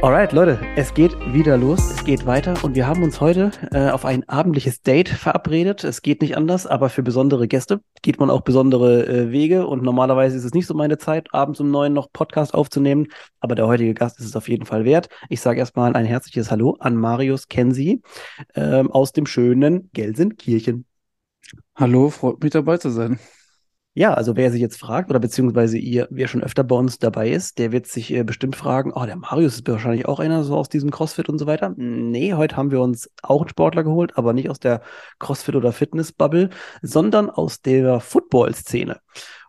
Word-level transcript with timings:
Alright, 0.00 0.30
Leute, 0.30 0.60
es 0.76 0.94
geht 0.94 1.12
wieder 1.34 1.56
los, 1.56 1.80
es 1.90 2.04
geht 2.04 2.24
weiter 2.24 2.54
und 2.62 2.76
wir 2.76 2.86
haben 2.86 3.02
uns 3.02 3.20
heute 3.20 3.50
äh, 3.72 3.90
auf 3.90 4.04
ein 4.04 4.22
abendliches 4.28 4.80
Date 4.80 5.08
verabredet. 5.08 5.82
Es 5.82 6.02
geht 6.02 6.22
nicht 6.22 6.36
anders, 6.36 6.68
aber 6.68 6.88
für 6.88 7.02
besondere 7.02 7.48
Gäste 7.48 7.80
geht 8.00 8.20
man 8.20 8.30
auch 8.30 8.42
besondere 8.42 9.08
äh, 9.08 9.32
Wege 9.32 9.66
und 9.66 9.82
normalerweise 9.82 10.36
ist 10.36 10.44
es 10.44 10.54
nicht 10.54 10.68
so 10.68 10.74
meine 10.74 10.98
Zeit, 10.98 11.34
abends 11.34 11.58
um 11.58 11.72
neun 11.72 11.94
noch 11.94 12.12
Podcast 12.12 12.54
aufzunehmen, 12.54 13.08
aber 13.40 13.56
der 13.56 13.66
heutige 13.66 13.92
Gast 13.92 14.20
ist 14.20 14.26
es 14.26 14.36
auf 14.36 14.48
jeden 14.48 14.66
Fall 14.66 14.84
wert. 14.84 15.08
Ich 15.30 15.40
sage 15.40 15.58
erstmal 15.58 15.96
ein 15.96 16.06
herzliches 16.06 16.52
Hallo 16.52 16.76
an 16.78 16.94
Marius 16.94 17.48
Kensi 17.48 18.00
ähm, 18.54 18.92
aus 18.92 19.10
dem 19.10 19.26
schönen 19.26 19.90
Gelsenkirchen. 19.94 20.86
Hallo, 21.74 22.10
freut 22.10 22.40
mich 22.40 22.52
dabei 22.52 22.76
zu 22.78 22.90
sein. 22.90 23.18
Ja, 23.98 24.14
also 24.14 24.36
wer 24.36 24.52
sich 24.52 24.60
jetzt 24.60 24.78
fragt, 24.78 25.10
oder 25.10 25.18
beziehungsweise 25.18 25.76
ihr, 25.76 26.06
wer 26.12 26.28
schon 26.28 26.44
öfter 26.44 26.62
bei 26.62 26.76
uns 26.76 27.00
dabei 27.00 27.30
ist, 27.30 27.58
der 27.58 27.72
wird 27.72 27.88
sich 27.88 28.12
äh, 28.12 28.22
bestimmt 28.22 28.54
fragen, 28.54 28.92
oh, 28.94 29.04
der 29.04 29.16
Marius 29.16 29.56
ist 29.56 29.68
wahrscheinlich 29.68 30.06
auch 30.06 30.20
einer 30.20 30.44
so 30.44 30.56
aus 30.56 30.68
diesem 30.68 30.92
CrossFit 30.92 31.28
und 31.28 31.40
so 31.40 31.48
weiter. 31.48 31.74
Nee, 31.76 32.34
heute 32.34 32.56
haben 32.56 32.70
wir 32.70 32.80
uns 32.80 33.10
auch 33.22 33.40
einen 33.40 33.48
Sportler 33.48 33.82
geholt, 33.82 34.16
aber 34.16 34.34
nicht 34.34 34.50
aus 34.50 34.60
der 34.60 34.82
CrossFit- 35.18 35.56
oder 35.56 35.72
Fitness-Bubble, 35.72 36.50
sondern 36.80 37.28
aus 37.28 37.60
der 37.60 37.98
Football-Szene. 37.98 39.00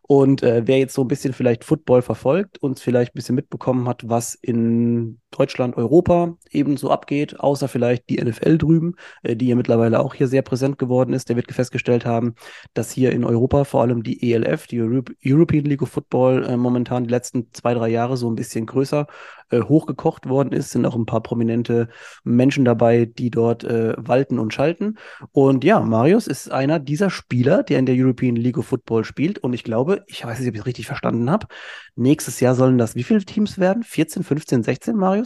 Und 0.01 0.41
äh, 0.41 0.63
wer 0.65 0.79
jetzt 0.79 0.95
so 0.95 1.03
ein 1.03 1.07
bisschen 1.07 1.33
vielleicht 1.33 1.63
Football 1.63 2.01
verfolgt 2.01 2.57
und 2.57 2.79
vielleicht 2.79 3.11
ein 3.11 3.17
bisschen 3.19 3.35
mitbekommen 3.35 3.87
hat, 3.87 4.09
was 4.09 4.33
in 4.33 5.19
Deutschland, 5.31 5.77
Europa 5.77 6.35
ebenso 6.51 6.89
abgeht, 6.89 7.39
außer 7.39 7.67
vielleicht 7.67 8.09
die 8.09 8.21
NFL 8.23 8.57
drüben, 8.57 8.95
äh, 9.23 9.35
die 9.35 9.47
ja 9.47 9.55
mittlerweile 9.55 9.99
auch 9.99 10.13
hier 10.13 10.27
sehr 10.27 10.41
präsent 10.41 10.77
geworden 10.77 11.13
ist, 11.13 11.29
der 11.29 11.35
wird 11.35 11.51
festgestellt 11.51 12.05
haben, 12.05 12.35
dass 12.73 12.91
hier 12.91 13.11
in 13.11 13.23
Europa 13.23 13.63
vor 13.63 13.81
allem 13.81 14.03
die 14.03 14.31
ELF, 14.31 14.67
die 14.67 14.81
Euro 14.81 15.03
European 15.25 15.65
League 15.65 15.81
of 15.81 15.89
Football, 15.89 16.45
äh, 16.45 16.57
momentan 16.57 17.05
die 17.05 17.09
letzten 17.09 17.49
zwei, 17.53 17.73
drei 17.73 17.89
Jahre 17.89 18.17
so 18.17 18.29
ein 18.29 18.35
bisschen 18.35 18.65
größer 18.65 19.07
äh, 19.49 19.61
hochgekocht 19.61 20.27
worden 20.27 20.51
ist. 20.51 20.71
Sind 20.71 20.85
auch 20.85 20.95
ein 20.95 21.05
paar 21.05 21.21
prominente 21.21 21.89
Menschen 22.23 22.65
dabei, 22.65 23.05
die 23.05 23.29
dort 23.29 23.63
walten 23.63 24.39
und 24.39 24.53
schalten. 24.53 24.97
Und 25.31 25.63
ja, 25.63 25.79
Marius 25.79 26.27
ist 26.27 26.51
einer 26.51 26.79
dieser 26.79 27.09
Spieler, 27.09 27.63
der 27.63 27.79
in 27.79 27.85
der 27.85 27.95
European 27.95 28.35
League 28.35 28.57
of 28.57 28.67
Football 28.67 29.03
spielt. 29.03 29.39
Und 29.39 29.53
ich 29.53 29.63
glaube, 29.63 30.03
ich 30.07 30.25
weiß 30.25 30.39
nicht, 30.39 30.49
ob 30.49 30.55
ich 30.55 30.61
es 30.61 30.65
richtig 30.65 30.87
verstanden 30.87 31.29
habe. 31.29 31.47
Nächstes 31.95 32.39
Jahr 32.39 32.55
sollen 32.55 32.77
das 32.77 32.95
wie 32.95 33.03
viele 33.03 33.23
Teams 33.23 33.59
werden? 33.59 33.83
14, 33.83 34.23
15, 34.23 34.63
16, 34.63 34.95
Marius? 34.95 35.18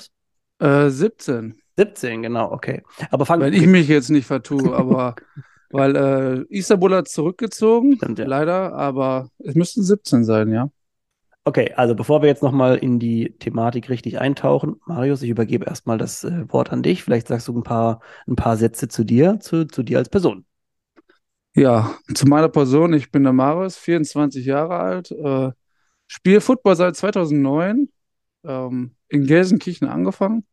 Äh, 0.64 0.90
17. 0.90 1.56
17, 1.78 2.22
genau, 2.24 2.52
okay. 2.52 2.84
Aber 3.12 3.26
fang 3.26 3.42
Weil 3.42 3.54
ich 3.54 3.66
mich 3.66 3.88
jetzt 3.88 4.10
nicht 4.10 4.26
vertue, 4.26 4.74
aber 4.76 5.16
weil 5.72 5.96
äh, 5.96 6.46
Istanbul 6.50 6.96
hat 6.96 7.08
zurückgezogen, 7.08 7.98
Stimmt, 7.98 8.20
ja. 8.20 8.26
leider, 8.26 8.74
aber 8.74 9.30
es 9.40 9.56
müssten 9.56 9.84
17 9.84 10.24
sein, 10.24 10.52
ja. 10.52 10.70
Okay, 11.46 11.74
also 11.76 11.94
bevor 11.94 12.22
wir 12.22 12.30
jetzt 12.30 12.42
nochmal 12.42 12.78
in 12.78 13.00
die 13.00 13.36
Thematik 13.40 13.90
richtig 13.90 14.22
eintauchen, 14.22 14.80
Marius, 14.86 15.24
ich 15.24 15.30
übergebe 15.30 15.66
erstmal 15.66 15.98
das 15.98 16.24
äh, 16.24 16.46
Wort 16.54 16.72
an 16.72 16.84
dich. 16.84 17.04
Vielleicht 17.04 17.28
sagst 17.28 17.50
du 17.50 17.58
ein 17.58 17.64
paar, 17.64 18.00
ein 18.28 18.38
paar 18.38 18.56
Sätze 18.56 18.88
zu 18.88 19.04
dir, 19.04 19.40
zu, 19.42 19.68
zu 19.68 19.84
dir 19.84 19.98
als 19.98 20.08
Person. 20.08 20.46
Ja, 21.54 21.96
zu 22.14 22.28
meiner 22.28 22.48
Person. 22.48 22.94
Ich 22.94 23.12
bin 23.12 23.24
der 23.24 23.34
Marius, 23.34 23.76
24 23.76 24.46
Jahre 24.46 24.78
alt, 24.80 25.12
äh, 25.12 25.52
spiele 26.08 26.40
Football 26.40 26.78
seit 26.78 26.96
2009, 26.96 27.90
ähm, 28.46 28.96
in 29.10 29.26
Gelsenkirchen 29.26 29.90
angefangen, 29.90 30.46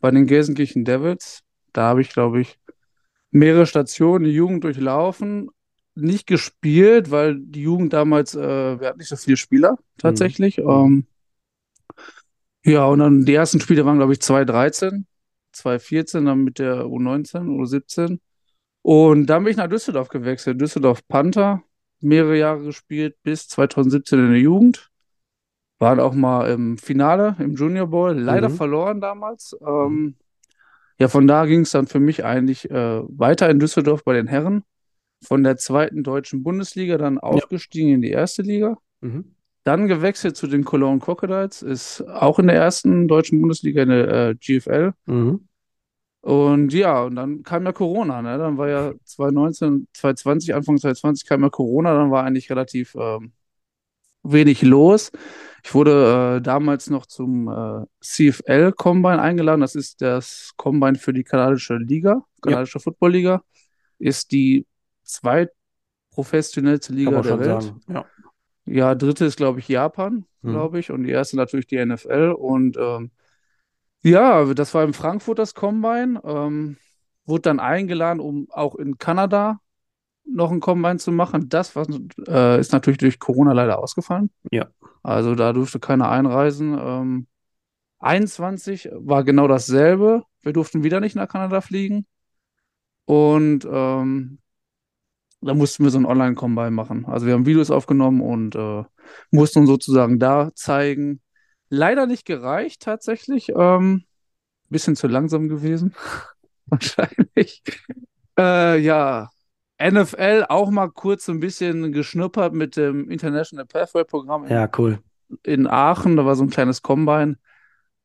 bei 0.00 0.10
den 0.10 0.26
Gelsenkirchen 0.26 0.84
Devils. 0.84 1.42
Da 1.72 1.82
habe 1.82 2.00
ich, 2.00 2.10
glaube 2.10 2.40
ich, 2.40 2.58
mehrere 3.30 3.66
Stationen, 3.66 4.24
die 4.24 4.32
Jugend 4.32 4.64
durchlaufen, 4.64 5.50
nicht 5.94 6.26
gespielt, 6.26 7.10
weil 7.10 7.36
die 7.38 7.62
Jugend 7.62 7.92
damals, 7.92 8.34
äh, 8.34 8.80
wir 8.80 8.88
hatten 8.88 8.98
nicht 8.98 9.08
so 9.08 9.16
viele 9.16 9.36
Spieler 9.36 9.78
tatsächlich. 9.96 10.58
Mhm. 10.58 10.68
Ähm, 10.68 11.06
ja, 12.64 12.84
und 12.86 12.98
dann 13.00 13.24
die 13.24 13.34
ersten 13.34 13.60
Spiele 13.60 13.84
waren, 13.84 13.98
glaube 13.98 14.12
ich, 14.12 14.20
2013, 14.20 15.06
2014, 15.52 16.24
dann 16.24 16.44
mit 16.44 16.58
der 16.58 16.84
U19, 16.84 17.46
U17. 17.46 18.18
Und 18.82 19.26
dann 19.26 19.44
bin 19.44 19.50
ich 19.50 19.56
nach 19.56 19.68
Düsseldorf 19.68 20.08
gewechselt. 20.08 20.60
Düsseldorf 20.60 21.06
Panther, 21.08 21.62
mehrere 22.00 22.38
Jahre 22.38 22.64
gespielt, 22.64 23.16
bis 23.22 23.48
2017 23.48 24.18
in 24.18 24.30
der 24.30 24.40
Jugend. 24.40 24.87
Waren 25.78 26.00
auch 26.00 26.14
mal 26.14 26.50
im 26.50 26.76
Finale, 26.76 27.36
im 27.38 27.54
Junior 27.54 27.86
Bowl, 27.86 28.12
leider 28.18 28.48
mhm. 28.48 28.54
verloren 28.54 29.00
damals. 29.00 29.56
Ähm, 29.64 30.16
ja, 30.98 31.08
von 31.08 31.26
da 31.26 31.46
ging 31.46 31.60
es 31.60 31.70
dann 31.70 31.86
für 31.86 32.00
mich 32.00 32.24
eigentlich 32.24 32.70
äh, 32.70 33.02
weiter 33.08 33.48
in 33.48 33.60
Düsseldorf 33.60 34.02
bei 34.02 34.14
den 34.14 34.26
Herren 34.26 34.64
von 35.22 35.42
der 35.42 35.56
zweiten 35.56 36.02
deutschen 36.02 36.42
Bundesliga 36.42 36.98
dann 36.98 37.18
aufgestiegen 37.18 37.90
ja. 37.90 37.94
in 37.96 38.02
die 38.02 38.10
erste 38.10 38.42
Liga. 38.42 38.76
Mhm. 39.00 39.34
Dann 39.64 39.88
gewechselt 39.88 40.36
zu 40.36 40.46
den 40.46 40.64
Cologne 40.64 41.00
Crocodiles, 41.00 41.62
ist 41.62 42.02
auch 42.08 42.38
in 42.38 42.46
der 42.46 42.56
ersten 42.56 43.06
deutschen 43.06 43.40
Bundesliga 43.40 43.82
in 43.82 43.88
der 43.90 44.08
äh, 44.08 44.34
GFL. 44.34 44.92
Mhm. 45.06 45.48
Und 46.20 46.72
ja, 46.72 47.02
und 47.02 47.16
dann 47.16 47.42
kam 47.42 47.64
ja 47.64 47.72
Corona, 47.72 48.22
ne? 48.22 48.38
Dann 48.38 48.58
war 48.58 48.68
ja 48.68 48.92
2019, 49.04 49.88
2020, 49.92 50.54
Anfang 50.54 50.78
2020 50.78 51.28
kam 51.28 51.42
ja 51.42 51.50
Corona, 51.50 51.94
dann 51.94 52.10
war 52.10 52.24
eigentlich 52.24 52.50
relativ 52.50 52.94
ähm, 52.96 53.32
wenig 54.22 54.62
los. 54.62 55.12
Ich 55.64 55.74
wurde 55.74 56.36
äh, 56.36 56.42
damals 56.42 56.88
noch 56.90 57.06
zum 57.06 57.48
äh, 57.48 57.84
CFL 58.00 58.72
Combine 58.72 59.20
eingeladen. 59.20 59.60
Das 59.60 59.74
ist 59.74 60.00
das 60.00 60.52
Combine 60.56 60.96
für 60.96 61.12
die 61.12 61.24
kanadische 61.24 61.76
Liga, 61.76 62.24
kanadische 62.42 62.78
ja. 62.78 62.82
Football 62.82 63.12
Liga. 63.12 63.42
Ist 63.98 64.32
die 64.32 64.66
zweitprofessionellste 65.02 66.92
Liga 66.92 67.20
der 67.22 67.38
Welt. 67.40 67.62
Sagen. 67.62 67.80
Ja. 67.88 68.04
ja, 68.66 68.94
dritte 68.94 69.24
ist, 69.24 69.36
glaube 69.36 69.58
ich, 69.58 69.68
Japan, 69.68 70.24
hm. 70.42 70.50
glaube 70.50 70.78
ich. 70.78 70.90
Und 70.90 71.04
die 71.04 71.10
erste 71.10 71.36
natürlich 71.36 71.66
die 71.66 71.84
NFL. 71.84 72.34
Und 72.38 72.76
ähm, 72.76 73.10
ja, 74.02 74.44
das 74.54 74.74
war 74.74 74.84
in 74.84 74.92
Frankfurt 74.92 75.38
das 75.38 75.54
Combine. 75.54 76.20
Ähm, 76.24 76.76
wurde 77.26 77.42
dann 77.42 77.60
eingeladen, 77.60 78.20
um 78.20 78.48
auch 78.50 78.74
in 78.76 78.98
Kanada 78.98 79.60
noch 80.30 80.50
ein 80.50 80.60
Combine 80.60 80.98
zu 80.98 81.12
machen. 81.12 81.48
Das 81.48 81.74
war, 81.76 81.86
äh, 82.26 82.60
ist 82.60 82.72
natürlich 82.72 82.98
durch 82.98 83.18
Corona 83.18 83.52
leider 83.52 83.78
ausgefallen. 83.78 84.30
Ja. 84.50 84.68
Also 85.02 85.34
da 85.34 85.52
durfte 85.52 85.80
keiner 85.80 86.10
einreisen. 86.10 86.78
Ähm, 86.78 87.26
21 88.00 88.90
war 88.92 89.24
genau 89.24 89.48
dasselbe. 89.48 90.22
Wir 90.42 90.52
durften 90.52 90.84
wieder 90.84 91.00
nicht 91.00 91.16
nach 91.16 91.28
Kanada 91.28 91.60
fliegen. 91.60 92.06
Und 93.04 93.66
ähm, 93.70 94.38
da 95.40 95.54
mussten 95.54 95.84
wir 95.84 95.90
so 95.90 95.98
ein 95.98 96.06
Online-Combine 96.06 96.70
machen. 96.70 97.06
Also 97.06 97.26
wir 97.26 97.34
haben 97.34 97.46
Videos 97.46 97.70
aufgenommen 97.70 98.20
und 98.20 98.54
äh, 98.54 98.84
mussten 99.30 99.66
sozusagen 99.66 100.18
da 100.18 100.50
zeigen. 100.54 101.20
Leider 101.70 102.06
nicht 102.06 102.24
gereicht 102.24 102.82
tatsächlich. 102.82 103.50
Ähm, 103.54 104.04
bisschen 104.68 104.96
zu 104.96 105.06
langsam 105.06 105.48
gewesen. 105.48 105.94
Wahrscheinlich. 106.66 107.62
Äh, 108.38 108.78
ja, 108.78 109.30
NFL 109.80 110.46
auch 110.48 110.70
mal 110.70 110.88
kurz 110.90 111.28
ein 111.28 111.40
bisschen 111.40 111.92
geschnuppert 111.92 112.52
mit 112.52 112.76
dem 112.76 113.10
International 113.10 113.66
Pathway 113.66 114.04
Programm. 114.04 114.44
In, 114.44 114.50
ja, 114.50 114.68
cool. 114.78 114.98
In 115.42 115.66
Aachen, 115.66 116.16
da 116.16 116.24
war 116.24 116.36
so 116.36 116.44
ein 116.44 116.50
kleines 116.50 116.82
Combine. 116.82 117.36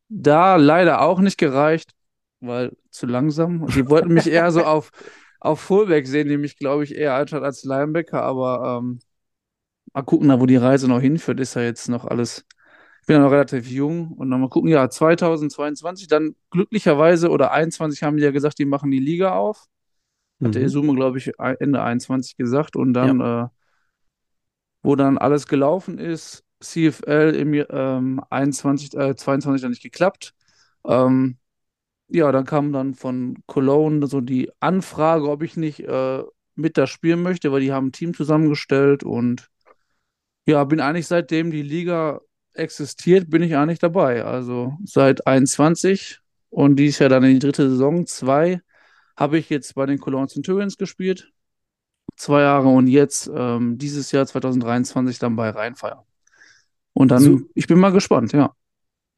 Da 0.09 0.57
leider 0.57 1.01
auch 1.01 1.19
nicht 1.19 1.37
gereicht, 1.37 1.91
weil 2.39 2.73
zu 2.91 3.07
langsam. 3.07 3.65
Die 3.67 3.89
wollten 3.89 4.13
mich 4.13 4.27
eher 4.27 4.51
so 4.51 4.63
auf 4.63 4.91
auf 5.43 5.59
Fullback 5.59 6.07
sehen 6.07 6.29
die 6.29 6.37
mich, 6.37 6.57
glaube 6.57 6.85
ich, 6.85 6.95
eher 6.95 7.15
als, 7.15 7.33
als 7.33 7.63
Linebacker, 7.65 8.23
aber 8.23 8.79
ähm, 8.81 8.99
mal 9.93 10.03
gucken, 10.03 10.29
da 10.29 10.39
wo 10.39 10.45
die 10.45 10.55
Reise 10.55 10.87
noch 10.87 11.01
hinführt, 11.01 11.39
ist 11.41 11.55
ja 11.55 11.63
jetzt 11.63 11.89
noch 11.89 12.05
alles. 12.05 12.45
Ich 13.01 13.07
bin 13.07 13.17
ja 13.17 13.21
noch 13.21 13.31
relativ 13.31 13.67
jung 13.67 14.13
und 14.13 14.31
dann 14.31 14.39
mal 14.39 14.47
gucken, 14.49 14.69
ja, 14.69 14.89
2022, 14.89 16.07
dann 16.07 16.35
glücklicherweise 16.49 17.29
oder 17.29 17.51
21 17.51 18.03
haben 18.03 18.15
die 18.15 18.23
ja 18.23 18.31
gesagt, 18.31 18.57
die 18.57 18.65
machen 18.65 18.89
die 18.89 18.99
Liga 18.99 19.35
auf. 19.35 19.65
Mhm. 20.39 20.47
Hat 20.47 20.55
der 20.55 20.63
Isume, 20.63 20.95
glaube 20.95 21.17
ich, 21.17 21.31
Ende 21.37 21.81
21 21.81 22.37
gesagt 22.37 22.75
und 22.75 22.93
dann, 22.93 23.19
ja. 23.19 23.43
äh, 23.43 23.47
wo 24.81 24.95
dann 24.95 25.17
alles 25.17 25.47
gelaufen 25.47 25.97
ist, 25.97 26.43
CFL 26.59 27.35
im 27.35 27.53
ähm, 27.69 28.21
21, 28.29 28.93
äh, 28.95 29.15
22 29.15 29.61
dann 29.61 29.71
nicht 29.71 29.83
geklappt. 29.83 30.33
Ähm, 30.85 31.37
ja, 32.07 32.31
dann 32.31 32.45
kam 32.45 32.71
dann 32.71 32.93
von 32.93 33.37
Cologne 33.47 34.07
so 34.07 34.21
die 34.21 34.51
Anfrage, 34.59 35.29
ob 35.29 35.43
ich 35.43 35.57
nicht 35.57 35.79
äh, 35.81 36.23
mit 36.55 36.77
da 36.77 36.87
spielen 36.87 37.21
möchte, 37.21 37.51
weil 37.51 37.61
die 37.61 37.71
haben 37.71 37.87
ein 37.87 37.91
Team 37.91 38.13
zusammengestellt 38.13 39.03
und 39.03 39.49
ja, 40.45 40.63
bin 40.65 40.79
eigentlich 40.79 41.07
seitdem 41.07 41.51
die 41.51 41.61
Liga 41.61 42.19
existiert, 42.53 43.29
bin 43.29 43.41
ich 43.41 43.55
eigentlich 43.55 43.79
dabei. 43.79 44.23
Also 44.25 44.73
seit 44.85 45.25
21 45.25 46.19
und 46.49 46.75
dies 46.75 46.99
Jahr 46.99 47.09
dann 47.09 47.23
in 47.23 47.33
die 47.33 47.39
dritte 47.39 47.69
Saison, 47.69 48.05
zwei, 48.05 48.61
habe 49.17 49.37
ich 49.37 49.49
jetzt 49.49 49.75
bei 49.75 49.85
den 49.85 49.99
Cologne 49.99 50.27
Centurions 50.27 50.77
gespielt. 50.77 51.31
zwei 52.15 52.41
Jahre 52.41 52.69
und 52.69 52.87
jetzt 52.87 53.29
ähm, 53.35 53.77
dieses 53.77 54.11
Jahr 54.11 54.25
2023 54.25 55.19
dann 55.19 55.35
bei 55.35 55.49
Rheinfeier. 55.49 56.05
Und 56.93 57.09
dann, 57.09 57.23
So- 57.23 57.41
ich 57.55 57.67
bin 57.67 57.79
mal 57.79 57.91
gespannt, 57.91 58.33
ja. 58.33 58.55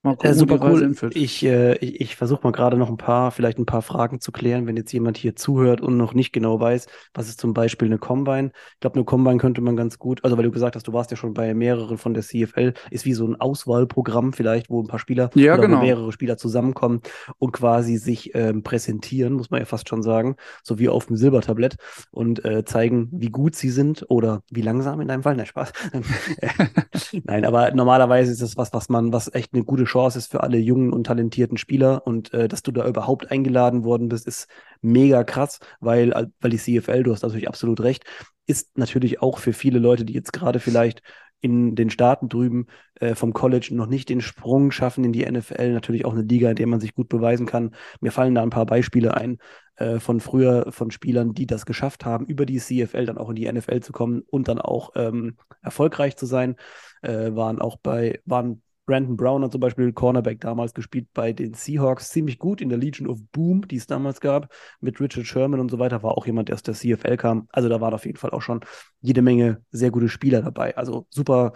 Mal 0.05 0.15
Äh, 0.21 0.33
gucken, 0.33 0.35
super 0.35 0.59
cool. 0.67 0.87
Ich, 1.09 1.43
äh, 1.43 1.75
ich, 1.77 2.01
ich 2.01 2.15
versuche 2.15 2.41
mal 2.43 2.51
gerade 2.51 2.77
noch 2.77 2.89
ein 2.89 2.97
paar, 2.97 3.31
vielleicht 3.31 3.57
ein 3.59 3.65
paar 3.65 3.81
Fragen 3.81 4.19
zu 4.19 4.31
klären, 4.31 4.67
wenn 4.67 4.77
jetzt 4.77 4.91
jemand 4.91 5.17
hier 5.17 5.35
zuhört 5.35 5.81
und 5.81 5.97
noch 5.97 6.13
nicht 6.13 6.31
genau 6.31 6.59
weiß, 6.59 6.87
was 7.13 7.27
ist 7.29 7.39
zum 7.39 7.53
Beispiel 7.53 7.87
eine 7.87 7.97
Combine. 7.99 8.51
Ich 8.75 8.79
glaube, 8.81 8.95
eine 8.95 9.05
Combine 9.05 9.37
könnte 9.37 9.61
man 9.61 9.75
ganz 9.75 9.99
gut, 9.99 10.23
also 10.23 10.37
weil 10.37 10.43
du 10.45 10.51
gesagt 10.51 10.75
hast, 10.75 10.87
du 10.87 10.93
warst 10.93 11.11
ja 11.11 11.17
schon 11.17 11.33
bei 11.33 11.53
mehreren 11.53 11.97
von 11.97 12.13
der 12.13 12.23
CFL, 12.23 12.73
ist 12.91 13.05
wie 13.05 13.13
so 13.13 13.25
ein 13.27 13.35
Auswahlprogramm 13.39 14.33
vielleicht, 14.33 14.69
wo 14.69 14.81
ein 14.81 14.87
paar 14.87 14.99
Spieler 14.99 15.31
Ja, 15.35 15.57
oder 15.57 15.67
genau. 15.67 15.77
mehrere 15.77 16.11
Spieler 16.11 16.37
zusammenkommen 16.37 17.01
und 17.37 17.51
quasi 17.53 17.97
sich 17.97 18.33
ähm, 18.35 18.63
präsentieren, 18.63 19.33
muss 19.33 19.49
man 19.51 19.59
ja 19.61 19.65
fast 19.65 19.89
schon 19.89 20.03
sagen, 20.03 20.35
so 20.63 20.79
wie 20.79 20.89
auf 20.89 21.07
dem 21.07 21.17
Silbertablett 21.17 21.77
und 22.11 22.43
äh, 22.45 22.63
zeigen, 22.65 23.09
wie 23.11 23.29
gut 23.29 23.55
sie 23.55 23.69
sind 23.69 24.05
oder 24.09 24.43
wie 24.51 24.61
langsam 24.61 25.01
in 25.01 25.07
deinem 25.07 25.23
Fall. 25.23 25.35
Nein, 25.35 25.45
Spaß. 25.45 25.71
Nein, 27.23 27.45
aber 27.45 27.71
normalerweise 27.71 28.31
ist 28.31 28.41
das 28.41 28.57
was, 28.57 28.73
was 28.73 28.89
man, 28.89 29.13
was 29.13 29.33
echt 29.33 29.53
eine 29.53 29.63
gute 29.63 29.85
Chance 29.95 30.19
ist 30.19 30.31
für 30.31 30.43
alle 30.43 30.57
jungen 30.57 30.91
und 30.91 31.05
talentierten 31.05 31.57
Spieler. 31.57 32.05
Und 32.05 32.33
äh, 32.33 32.47
dass 32.47 32.63
du 32.63 32.71
da 32.71 32.87
überhaupt 32.87 33.31
eingeladen 33.31 33.83
worden 33.83 34.09
bist, 34.09 34.27
ist 34.27 34.47
mega 34.81 35.23
krass, 35.23 35.59
weil, 35.79 36.31
weil 36.39 36.51
die 36.51 36.57
CFL, 36.57 37.03
du 37.03 37.11
hast 37.11 37.23
natürlich 37.23 37.47
absolut 37.47 37.81
recht, 37.81 38.03
ist 38.45 38.77
natürlich 38.77 39.21
auch 39.21 39.39
für 39.39 39.53
viele 39.53 39.79
Leute, 39.79 40.05
die 40.05 40.13
jetzt 40.13 40.33
gerade 40.33 40.59
vielleicht 40.59 41.01
in 41.41 41.75
den 41.75 41.89
Staaten 41.89 42.27
drüben 42.27 42.67
äh, 42.95 43.13
vom 43.13 43.31
College 43.33 43.69
noch 43.71 43.85
nicht 43.85 44.09
den 44.09 44.21
Sprung 44.21 44.71
schaffen 44.71 45.03
in 45.03 45.13
die 45.13 45.29
NFL, 45.29 45.73
natürlich 45.73 46.05
auch 46.05 46.13
eine 46.13 46.23
Liga, 46.23 46.49
in 46.49 46.55
der 46.55 46.67
man 46.67 46.79
sich 46.79 46.95
gut 46.95 47.07
beweisen 47.07 47.45
kann. 47.45 47.75
Mir 48.01 48.11
fallen 48.11 48.33
da 48.33 48.41
ein 48.41 48.49
paar 48.49 48.65
Beispiele 48.65 49.15
ein 49.15 49.37
äh, 49.75 49.99
von 49.99 50.19
früher, 50.19 50.71
von 50.71 50.89
Spielern, 50.91 51.33
die 51.33 51.45
das 51.45 51.65
geschafft 51.65 52.03
haben, 52.03 52.25
über 52.25 52.45
die 52.45 52.57
CFL 52.57 53.05
dann 53.05 53.17
auch 53.17 53.29
in 53.29 53.35
die 53.35 53.51
NFL 53.51 53.81
zu 53.81 53.91
kommen 53.91 54.23
und 54.25 54.47
dann 54.47 54.59
auch 54.59 54.91
ähm, 54.95 55.37
erfolgreich 55.61 56.15
zu 56.17 56.25
sein. 56.25 56.55
Äh, 57.01 57.35
waren 57.35 57.61
auch 57.61 57.77
bei, 57.77 58.21
waren 58.25 58.63
Brandon 58.85 59.17
Brown 59.17 59.43
hat 59.43 59.51
zum 59.51 59.61
Beispiel 59.61 59.91
Cornerback 59.93 60.39
damals 60.41 60.73
gespielt 60.73 61.07
bei 61.13 61.33
den 61.33 61.53
Seahawks, 61.53 62.09
ziemlich 62.09 62.37
gut 62.37 62.61
in 62.61 62.69
der 62.69 62.77
Legion 62.77 63.07
of 63.07 63.19
Boom, 63.31 63.67
die 63.67 63.77
es 63.77 63.87
damals 63.87 64.21
gab, 64.21 64.53
mit 64.79 64.99
Richard 64.99 65.25
Sherman 65.25 65.59
und 65.59 65.71
so 65.71 65.79
weiter, 65.79 66.03
war 66.03 66.17
auch 66.17 66.25
jemand, 66.25 66.49
der 66.49 66.55
aus 66.55 66.63
der 66.63 66.75
CFL 66.75 67.17
kam. 67.17 67.47
Also 67.51 67.67
da 67.69 67.81
waren 67.81 67.93
auf 67.93 68.05
jeden 68.05 68.17
Fall 68.17 68.31
auch 68.31 68.41
schon 68.41 68.61
jede 69.01 69.21
Menge 69.21 69.63
sehr 69.71 69.91
gute 69.91 70.09
Spieler 70.09 70.41
dabei. 70.41 70.77
Also 70.77 71.07
super, 71.09 71.53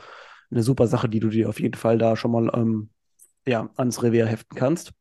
eine 0.50 0.64
super 0.64 0.88
Sache, 0.88 1.10
die 1.10 1.20
du 1.20 1.30
dir 1.30 1.50
auf 1.50 1.60
jeden 1.60 1.76
Fall 1.76 1.98
da 1.98 2.16
schon 2.16 2.31
mal 2.31 2.52
ähm, 2.54 2.90
ja, 3.46 3.70
ans 3.75 4.02
Revier 4.02 4.25
heften 4.25 4.58
kannst. 4.58 4.94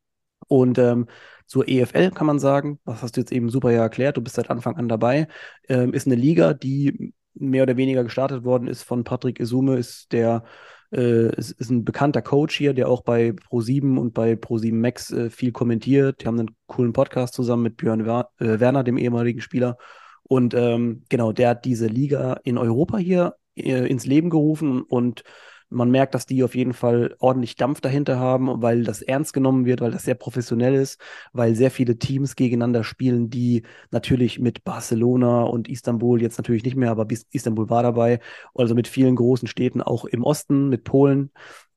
Und 0.49 0.79
ähm, 0.79 1.07
zur 1.47 1.69
EFL 1.69 2.11
kann 2.11 2.27
man 2.27 2.39
sagen, 2.39 2.79
das 2.85 3.03
hast 3.03 3.17
du 3.17 3.21
jetzt 3.21 3.33
eben 3.33 3.49
super 3.51 3.71
ja 3.71 3.83
erklärt, 3.83 4.17
du 4.17 4.23
bist 4.23 4.37
seit 4.37 4.51
Anfang 4.51 4.77
an 4.77 4.89
dabei, 4.89 5.29
ähm, 5.69 5.93
ist 5.93 6.07
eine 6.07 6.15
Liga, 6.15 6.55
die 6.55 7.15
mehr 7.35 7.63
oder 7.63 7.77
weniger 7.77 8.05
gestartet 8.05 8.45
worden 8.45 8.69
ist 8.69 8.83
von 8.83 9.05
Patrick 9.05 9.41
Isume, 9.41 9.77
ist 9.77 10.13
der 10.13 10.45
äh, 10.93 11.35
ist, 11.37 11.53
ist 11.53 11.71
ein 11.71 11.85
bekannter 11.85 12.23
Coach 12.23 12.57
hier, 12.57 12.75
der 12.75 12.89
auch 12.89 13.03
bei 13.03 13.31
Pro7 13.31 13.99
und 13.99 14.15
bei 14.15 14.33
Pro7 14.33 14.75
Max 14.75 15.11
äh, 15.13 15.31
viel 15.31 15.53
kommentiert. 15.53 16.23
Die 16.23 16.27
haben 16.27 16.39
einen 16.39 16.57
coolen 16.67 16.93
Podcast 16.93 17.35
zusammen 17.35 17.63
mit 17.63 17.77
Björn 17.77 18.01
äh, 18.01 18.61
Werner, 18.61 18.85
dem 18.85 18.99
ehemaligen 18.99 19.41
Spieler. 19.41 19.77
Und 20.23 20.55
ähm, 20.55 21.05
genau, 21.09 21.33
der 21.33 21.51
hat 21.51 21.65
diese 21.65 21.87
Liga 21.87 22.41
in 22.45 22.59
Europa 22.59 22.99
hier 22.99 23.35
äh, 23.57 23.87
ins 23.89 24.07
Leben 24.07 24.31
gerufen 24.31 24.83
und 24.83 25.25
man 25.71 25.91
merkt, 25.91 26.15
dass 26.15 26.27
die 26.27 26.43
auf 26.43 26.55
jeden 26.55 26.73
Fall 26.73 27.15
ordentlich 27.19 27.57
Dampf 27.57 27.81
dahinter 27.81 28.19
haben, 28.19 28.63
weil 28.63 28.85
das 28.85 29.03
ernst 29.03 29.33
genommen 29.33 29.65
wird, 29.67 29.81
weil 29.81 29.91
das 29.91 30.05
sehr 30.05 30.15
professionell 30.15 30.75
ist, 30.75 31.01
weil 31.33 31.55
sehr 31.55 31.71
viele 31.71 31.99
Teams 31.99 32.37
gegeneinander 32.37 32.85
spielen, 32.85 33.31
die 33.31 33.63
natürlich 33.91 34.39
mit 34.39 34.65
Barcelona 34.65 35.43
und 35.43 35.69
Istanbul 35.69 36.23
jetzt 36.23 36.39
natürlich 36.39 36.65
nicht 36.65 36.77
mehr, 36.77 36.91
aber 36.91 37.07
Istanbul 37.31 37.69
war 37.69 37.83
dabei, 37.83 38.21
also 38.55 38.75
mit 38.75 38.89
vielen 38.89 39.17
großen 39.17 39.49
Städten 39.49 39.83
auch 39.83 40.05
im 40.05 40.23
Osten, 40.23 40.69
mit 40.69 40.85
Polen, 40.85 41.31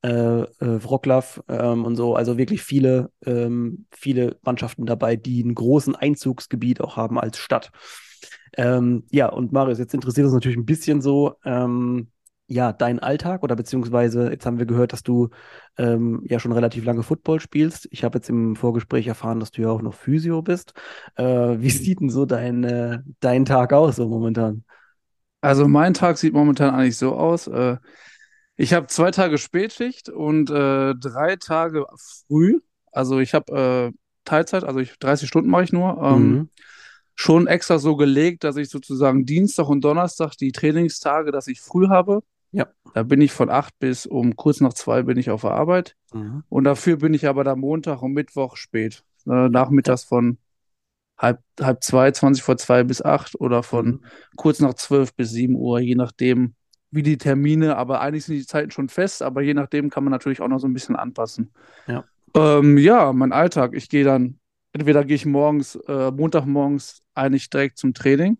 äh, 0.03 0.41
äh, 0.41 0.47
Wroclaw 0.59 1.41
ähm, 1.47 1.85
und 1.85 1.95
so, 1.95 2.15
also 2.15 2.37
wirklich 2.37 2.63
viele, 2.63 3.11
ähm, 3.25 3.85
viele 3.91 4.37
Mannschaften 4.41 4.85
dabei, 4.85 5.15
die 5.15 5.43
einen 5.43 5.53
großen 5.53 5.95
Einzugsgebiet 5.95 6.81
auch 6.81 6.97
haben 6.97 7.19
als 7.19 7.37
Stadt. 7.37 7.71
Ähm, 8.57 9.03
ja, 9.11 9.27
und 9.27 9.51
Marius, 9.51 9.79
jetzt 9.79 9.93
interessiert 9.93 10.25
uns 10.25 10.33
natürlich 10.33 10.57
ein 10.57 10.65
bisschen 10.65 11.01
so, 11.01 11.35
ähm, 11.45 12.09
ja, 12.47 12.73
dein 12.73 12.99
Alltag 12.99 13.43
oder 13.43 13.55
beziehungsweise 13.55 14.29
jetzt 14.29 14.45
haben 14.45 14.59
wir 14.59 14.65
gehört, 14.65 14.91
dass 14.93 15.03
du 15.03 15.29
ähm, 15.77 16.21
ja 16.25 16.39
schon 16.39 16.51
relativ 16.51 16.83
lange 16.83 17.03
Football 17.03 17.39
spielst. 17.39 17.87
Ich 17.91 18.03
habe 18.03 18.17
jetzt 18.17 18.29
im 18.29 18.55
Vorgespräch 18.57 19.07
erfahren, 19.07 19.39
dass 19.39 19.51
du 19.51 19.61
ja 19.61 19.69
auch 19.69 19.81
noch 19.81 19.93
Physio 19.93 20.41
bist. 20.41 20.73
Äh, 21.15 21.23
wie 21.23 21.69
sieht 21.69 22.01
denn 22.01 22.09
so 22.09 22.25
dein, 22.25 22.63
äh, 22.63 22.99
dein 23.21 23.45
Tag 23.45 23.71
aus 23.73 23.95
so 23.95 24.07
momentan? 24.09 24.65
Also 25.39 25.67
mein 25.67 25.93
Tag 25.93 26.17
sieht 26.17 26.33
momentan 26.33 26.73
eigentlich 26.75 26.97
so 26.97 27.15
aus. 27.15 27.47
Äh, 27.47 27.77
ich 28.57 28.73
habe 28.73 28.87
zwei 28.87 29.11
Tage 29.11 29.37
Spätschicht 29.37 30.09
und 30.09 30.49
äh, 30.51 30.93
drei 30.95 31.35
Tage 31.37 31.85
früh. 32.27 32.59
Also 32.91 33.19
ich 33.19 33.33
habe 33.33 33.91
äh, 33.93 33.97
Teilzeit, 34.25 34.63
also 34.63 34.79
ich, 34.79 34.99
30 34.99 35.27
Stunden 35.27 35.49
mache 35.49 35.63
ich 35.63 35.71
nur. 35.73 35.97
Ähm, 36.03 36.41
Mhm. 36.41 36.49
Schon 37.21 37.45
extra 37.45 37.77
so 37.77 37.95
gelegt, 37.95 38.43
dass 38.43 38.55
ich 38.57 38.69
sozusagen 38.69 39.27
Dienstag 39.27 39.69
und 39.69 39.81
Donnerstag 39.83 40.35
die 40.37 40.51
Trainingstage, 40.51 41.31
dass 41.31 41.47
ich 41.47 41.61
früh 41.61 41.87
habe. 41.87 42.23
Ja. 42.51 42.67
Da 42.95 43.03
bin 43.03 43.21
ich 43.21 43.31
von 43.31 43.49
acht 43.51 43.77
bis 43.77 44.07
um 44.07 44.35
kurz 44.35 44.59
nach 44.59 44.73
zwei 44.73 45.03
bin 45.03 45.17
ich 45.19 45.29
auf 45.29 45.41
der 45.41 45.51
Arbeit. 45.51 45.95
Mhm. 46.13 46.43
Und 46.49 46.63
dafür 46.63 46.97
bin 46.97 47.13
ich 47.13 47.27
aber 47.27 47.43
da 47.43 47.55
Montag 47.55 48.01
und 48.01 48.13
Mittwoch 48.13 48.57
spät. 48.57 49.03
Äh, 49.27 49.49
nachmittags 49.49 50.03
von 50.03 50.39
halb, 51.15 51.39
halb 51.59 51.83
zwei, 51.83 52.11
20 52.11 52.43
vor 52.43 52.57
zwei 52.57 52.83
bis 52.83 53.03
acht 53.03 53.39
oder 53.39 53.61
von 53.61 53.85
Mhm. 53.85 54.01
kurz 54.35 54.59
nach 54.59 54.73
zwölf 54.73 55.13
bis 55.13 55.29
sieben 55.29 55.55
Uhr, 55.55 55.79
je 55.79 55.93
nachdem, 55.95 56.55
wie 56.89 57.03
die 57.03 57.19
Termine, 57.19 57.77
aber 57.77 58.01
eigentlich 58.01 58.25
sind 58.25 58.37
die 58.37 58.47
Zeiten 58.47 58.71
schon 58.71 58.89
fest, 58.89 59.21
aber 59.21 59.43
je 59.43 59.53
nachdem 59.53 59.91
kann 59.91 60.03
man 60.03 60.11
natürlich 60.11 60.41
auch 60.41 60.47
noch 60.47 60.59
so 60.59 60.67
ein 60.67 60.73
bisschen 60.73 60.95
anpassen. 60.95 61.51
Ja. 61.85 62.03
Ähm, 62.35 62.79
ja, 62.79 63.13
mein 63.13 63.31
Alltag. 63.31 63.73
Ich 63.75 63.89
gehe 63.89 64.03
dann, 64.03 64.39
entweder 64.73 65.03
gehe 65.05 65.15
ich 65.15 65.25
morgens, 65.25 65.75
äh, 65.87 66.11
Montagmorgens 66.11 67.01
eigentlich 67.13 67.49
direkt 67.49 67.77
zum 67.77 67.93
Training. 67.93 68.37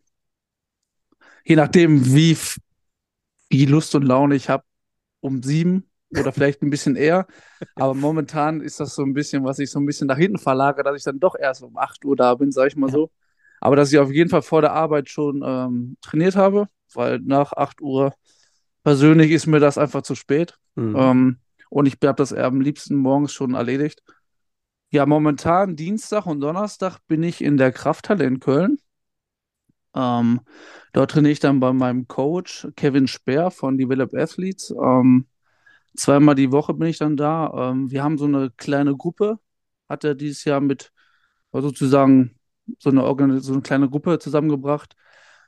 Je 1.43 1.55
nachdem, 1.55 2.05
wie 2.13 2.35
wie 3.49 3.65
Lust 3.65 3.93
und 3.95 4.03
Laune 4.03 4.35
ich 4.35 4.49
habe, 4.49 4.63
um 5.19 5.43
sieben 5.43 5.89
oder 6.17 6.31
vielleicht 6.31 6.61
ein 6.61 6.69
bisschen 6.69 6.95
eher. 6.95 7.27
Aber 7.75 7.93
momentan 7.93 8.61
ist 8.61 8.79
das 8.79 8.95
so 8.95 9.03
ein 9.03 9.13
bisschen, 9.13 9.43
was 9.43 9.59
ich 9.59 9.69
so 9.71 9.79
ein 9.79 9.85
bisschen 9.85 10.07
nach 10.07 10.17
hinten 10.17 10.37
verlagere, 10.37 10.83
dass 10.83 10.97
ich 10.97 11.03
dann 11.03 11.19
doch 11.19 11.35
erst 11.37 11.63
um 11.63 11.77
8 11.77 12.03
Uhr 12.05 12.15
da 12.15 12.35
bin, 12.35 12.51
sage 12.51 12.69
ich 12.69 12.75
mal 12.75 12.87
Ja. 12.87 12.93
so. 12.93 13.11
Aber 13.59 13.75
dass 13.75 13.91
ich 13.91 13.99
auf 13.99 14.11
jeden 14.11 14.29
Fall 14.29 14.41
vor 14.41 14.61
der 14.61 14.73
Arbeit 14.73 15.09
schon 15.09 15.43
ähm, 15.45 15.97
trainiert 16.01 16.35
habe, 16.35 16.67
weil 16.93 17.19
nach 17.19 17.53
8 17.53 17.81
Uhr 17.81 18.13
persönlich 18.83 19.31
ist 19.31 19.47
mir 19.47 19.59
das 19.59 19.77
einfach 19.77 20.01
zu 20.01 20.15
spät. 20.15 20.57
Mhm. 20.75 20.95
Ähm, 20.97 21.37
und 21.69 21.85
ich 21.85 21.97
habe 22.03 22.15
das 22.15 22.33
am 22.33 22.61
liebsten 22.61 22.95
morgens 22.95 23.31
schon 23.33 23.53
erledigt. 23.53 24.01
Ja, 24.93 25.05
momentan 25.05 25.77
Dienstag 25.77 26.25
und 26.25 26.41
Donnerstag 26.41 26.99
bin 27.07 27.23
ich 27.23 27.41
in 27.41 27.55
der 27.55 27.71
Krafthalle 27.71 28.25
in 28.25 28.41
Köln. 28.41 28.77
Ähm, 29.95 30.41
dort 30.91 31.11
trainiere 31.11 31.31
ich 31.31 31.39
dann 31.39 31.61
bei 31.61 31.71
meinem 31.71 32.09
Coach 32.09 32.67
Kevin 32.75 33.07
Speer 33.07 33.51
von 33.51 33.77
Develop 33.77 34.13
Athletes. 34.13 34.69
Ähm, 34.71 35.27
zweimal 35.95 36.35
die 36.35 36.51
Woche 36.51 36.73
bin 36.73 36.89
ich 36.89 36.97
dann 36.97 37.15
da. 37.15 37.71
Ähm, 37.71 37.89
wir 37.89 38.03
haben 38.03 38.17
so 38.17 38.25
eine 38.25 38.51
kleine 38.51 38.95
Gruppe, 38.97 39.39
hat 39.87 40.03
er 40.03 40.13
dieses 40.13 40.43
Jahr 40.43 40.59
mit 40.59 40.91
sozusagen 41.53 42.37
so 42.77 42.89
eine, 42.89 43.05
Organ 43.05 43.39
so 43.39 43.53
eine 43.53 43.61
kleine 43.61 43.89
Gruppe 43.89 44.19
zusammengebracht 44.19 44.97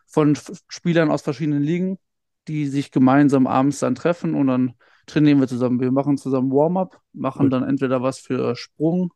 von 0.08 0.34
F 0.34 0.52
Spielern 0.70 1.12
aus 1.12 1.22
verschiedenen 1.22 1.64
Ligen, 1.64 2.00
die 2.48 2.68
sich 2.68 2.92
gemeinsam 2.92 3.48
abends 3.48 3.80
dann 3.80 3.96
treffen 3.96 4.36
und 4.36 4.48
dann 4.48 4.74
trainieren 5.06 5.42
wir 5.42 5.50
zusammen. 5.50 5.82
Wir 5.82 5.92
machen 5.92 6.18
zusammen 6.18 6.50
Warm-up, 6.50 7.02
machen 7.12 7.44
Cool. 7.44 7.50
dann 7.50 7.64
entweder 7.64 8.02
was 8.02 8.20
für 8.20 8.56
Sprung, 8.56 9.12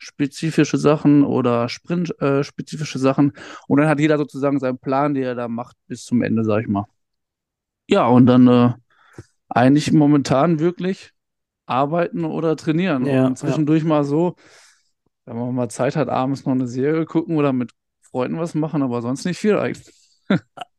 spezifische 0.00 0.78
Sachen 0.78 1.24
oder 1.24 1.68
Sprint-spezifische 1.68 2.98
Sachen. 2.98 3.32
Und 3.68 3.78
dann 3.78 3.88
hat 3.88 4.00
jeder 4.00 4.18
sozusagen 4.18 4.58
seinen 4.58 4.78
Plan, 4.78 5.14
den 5.14 5.24
er 5.24 5.34
da 5.34 5.46
macht, 5.46 5.76
bis 5.86 6.04
zum 6.04 6.22
Ende, 6.22 6.42
sag 6.42 6.62
ich 6.62 6.68
mal. 6.68 6.86
Ja, 7.86 8.06
und 8.06 8.26
dann 8.26 8.48
äh, 8.48 8.72
eigentlich 9.48 9.92
momentan 9.92 10.58
wirklich 10.58 11.12
arbeiten 11.66 12.24
oder 12.24 12.56
trainieren. 12.56 13.04
Ja, 13.04 13.26
und 13.26 13.38
zwischendurch 13.38 13.84
mal 13.84 14.04
so, 14.04 14.36
wenn 15.26 15.36
man 15.36 15.54
mal 15.54 15.68
Zeit 15.68 15.96
hat, 15.96 16.08
abends 16.08 16.44
noch 16.44 16.52
eine 16.52 16.66
Serie 16.66 17.04
gucken 17.04 17.36
oder 17.36 17.52
mit 17.52 17.72
Freunden 18.00 18.38
was 18.38 18.54
machen, 18.54 18.82
aber 18.82 19.02
sonst 19.02 19.24
nicht 19.24 19.38
viel 19.38 19.56
eigentlich. 19.58 19.94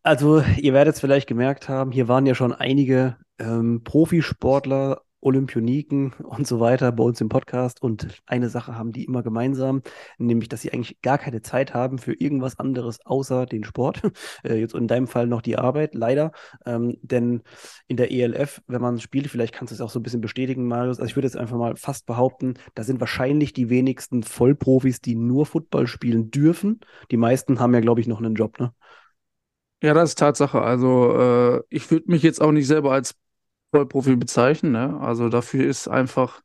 Also, 0.04 0.42
ihr 0.58 0.74
werdet 0.74 0.96
es 0.96 1.00
vielleicht 1.00 1.28
gemerkt 1.28 1.70
haben, 1.70 1.92
hier 1.92 2.08
waren 2.08 2.25
ja 2.25 2.34
schon 2.34 2.54
einige 2.54 3.18
ähm, 3.38 3.84
Profisportler, 3.84 5.01
Olympioniken 5.22 6.13
und 6.24 6.48
so 6.48 6.60
weiter 6.60 6.92
bei 6.92 7.04
uns 7.04 7.22
im 7.22 7.30
Podcast. 7.30 7.82
Und 7.82 8.22
eine 8.25 8.50
Sache 8.50 8.75
haben 8.75 8.92
die 8.92 9.06
immer 9.06 9.24
gemeinsam, 9.24 9.82
nämlich, 10.18 10.50
dass 10.50 10.62
sie 10.62 10.74
eigentlich 10.74 11.01
gar 11.01 11.18
keine 11.18 11.42
Zeit 11.42 11.74
haben 11.74 12.00
für 12.00 12.13
irgendwas 12.13 12.60
anderes 12.60 13.06
außer 13.06 13.46
den 13.46 13.63
Sport. 13.63 14.01
Äh, 14.44 14.56
jetzt 14.56 14.74
in 14.74 14.88
deinem 14.88 15.08
Fall 15.08 15.28
noch 15.28 15.42
die 15.42 15.58
Arbeit, 15.58 15.94
leider. 15.94 16.32
Ähm, 16.66 16.98
denn 17.01 17.42
in 17.88 17.98
der 17.98 18.12
ELF, 18.12 18.62
wenn 18.68 18.82
man 18.82 19.00
spielt, 19.00 19.28
vielleicht 19.28 19.54
kannst 19.54 19.72
du 19.72 19.75
es 19.75 19.82
auch 19.82 19.90
so 19.90 20.00
ein 20.00 20.04
bisschen 20.04 20.22
bestätigen, 20.22 20.68
Marius. 20.68 21.00
Also 21.00 21.10
ich 21.10 21.16
würde 21.16 21.28
jetzt 21.28 21.38
einfach 21.38 21.58
mal 21.58 21.75
fast 21.75 22.06
behaupten, 22.06 22.56
da 22.75 22.84
sind 22.84 23.00
wahrscheinlich 23.00 23.54
die 23.54 23.70
wenigsten 23.70 24.24
Vollprofis, 24.24 25.01
die 25.01 25.16
nur 25.16 25.46
Football 25.46 25.88
spielen 25.88 26.32
dürfen. 26.32 26.80
Die 27.12 27.18
meisten 27.18 27.60
haben 27.60 27.74
ja, 27.74 27.82
glaube 27.82 28.01
ich, 28.01 28.08
noch 28.08 28.20
einen 28.20 28.36
Job, 28.36 28.60
ne? 28.60 28.74
Ja, 29.84 29.94
das 29.94 30.12
ist 30.12 30.20
Tatsache. 30.20 30.62
Also, 30.62 31.18
äh, 31.18 31.63
ich 31.70 31.90
würde 31.90 32.12
mich 32.12 32.22
jetzt 32.22 32.40
auch 32.42 32.51
nicht 32.51 32.68
selber 32.68 32.92
als 32.92 33.16
Vollprofi 33.72 34.16
bezeichnen, 34.16 34.72
ne? 34.74 35.00
Also 35.01 35.30
dafür 35.30 35.66
ist 35.66 35.88
einfach, 35.88 36.42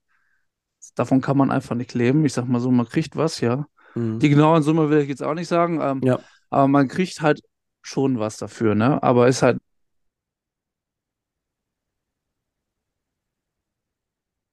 davon 0.95 1.21
kann 1.21 1.37
man 1.37 1.51
einfach 1.51 1.75
nicht 1.75 1.95
leben. 1.95 2.25
Ich 2.25 2.33
sag 2.35 2.47
mal 2.47 2.61
so, 2.61 2.71
man 2.71 2.89
kriegt 2.89 3.17
was, 3.17 3.41
ja. 3.41 3.67
Mhm. 3.95 4.19
Die 4.21 4.29
genauen 4.31 4.63
Summe 4.63 4.91
will 4.91 5.01
ich 5.01 5.09
jetzt 5.09 5.23
auch 5.23 5.35
nicht 5.35 5.49
sagen, 5.49 5.81
ähm, 5.83 6.03
Ja, 6.05 6.19
aber 6.51 6.69
man 6.69 6.89
kriegt 6.89 7.21
halt 7.21 7.41
schon 7.83 8.19
was 8.19 8.37
dafür, 8.39 8.75
ne? 8.75 9.03
Aber 9.03 9.29
ist 9.29 9.43
halt 9.43 9.59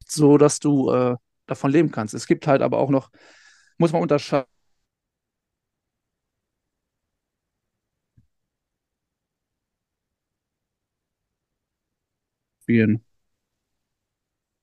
so, 0.08 0.38
dass 0.38 0.60
du 0.60 0.92
äh, 0.92 1.16
davon 1.48 1.72
leben 1.72 1.92
kannst. 1.92 2.14
Es 2.14 2.28
gibt 2.28 2.48
halt 2.48 2.62
aber 2.62 2.78
auch 2.78 2.90
noch, 2.90 3.10
muss 3.78 3.92
man 3.92 4.02
unterscheiden. 4.02 4.48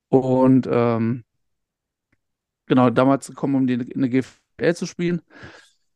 Und 0.09 0.67
ähm, 0.69 1.23
genau, 2.65 2.89
damals 2.89 3.27
gekommen, 3.27 3.55
um 3.55 3.67
die, 3.67 3.93
eine 3.95 4.09
GFL 4.09 4.75
zu 4.75 4.85
spielen. 4.85 5.21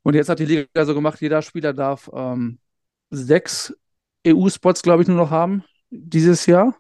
Und 0.04 0.14
jetzt 0.16 0.30
hat 0.30 0.40
die 0.40 0.46
Liga 0.46 0.86
so 0.86 0.94
gemacht, 0.94 1.22
jeder 1.22 1.42
Spieler 1.42 1.74
darf 1.74 2.10
ähm, 2.14 2.60
sechs 3.10 3.76
EU-Spots, 4.24 4.84
glaube 4.84 5.04
ich, 5.04 5.08
nur 5.08 5.18
noch 5.18 5.32
haben 5.32 5.64
dieses 5.90 6.46
Jahr. 6.46 6.76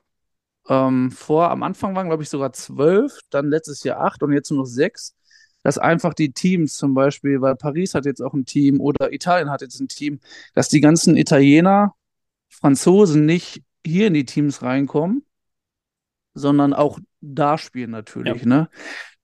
Ähm, 0.69 1.11
vor, 1.11 1.51
am 1.51 1.63
Anfang 1.63 1.95
waren, 1.95 2.07
glaube 2.07 2.23
ich, 2.23 2.29
sogar 2.29 2.53
zwölf, 2.53 3.19
dann 3.29 3.49
letztes 3.49 3.83
Jahr 3.83 4.01
acht 4.01 4.23
und 4.23 4.33
jetzt 4.33 4.51
nur 4.51 4.61
noch 4.61 4.67
sechs. 4.67 5.15
Dass 5.63 5.77
einfach 5.79 6.13
die 6.13 6.31
Teams 6.31 6.77
zum 6.77 6.93
Beispiel, 6.93 7.41
weil 7.41 7.55
Paris 7.55 7.95
hat 7.95 8.05
jetzt 8.05 8.21
auch 8.21 8.33
ein 8.33 8.45
Team 8.45 8.79
oder 8.81 9.11
Italien 9.13 9.49
hat 9.49 9.61
jetzt 9.61 9.79
ein 9.79 9.87
Team, 9.87 10.19
dass 10.53 10.69
die 10.69 10.81
ganzen 10.81 11.17
Italiener, 11.17 11.95
Franzosen 12.49 13.25
nicht 13.25 13.63
hier 13.85 14.07
in 14.07 14.13
die 14.13 14.25
Teams 14.25 14.61
reinkommen, 14.61 15.23
sondern 16.33 16.73
auch 16.73 16.99
da 17.21 17.57
spielen 17.57 17.91
ja, 17.91 17.97
natürlich, 17.97 18.45
ne? 18.45 18.69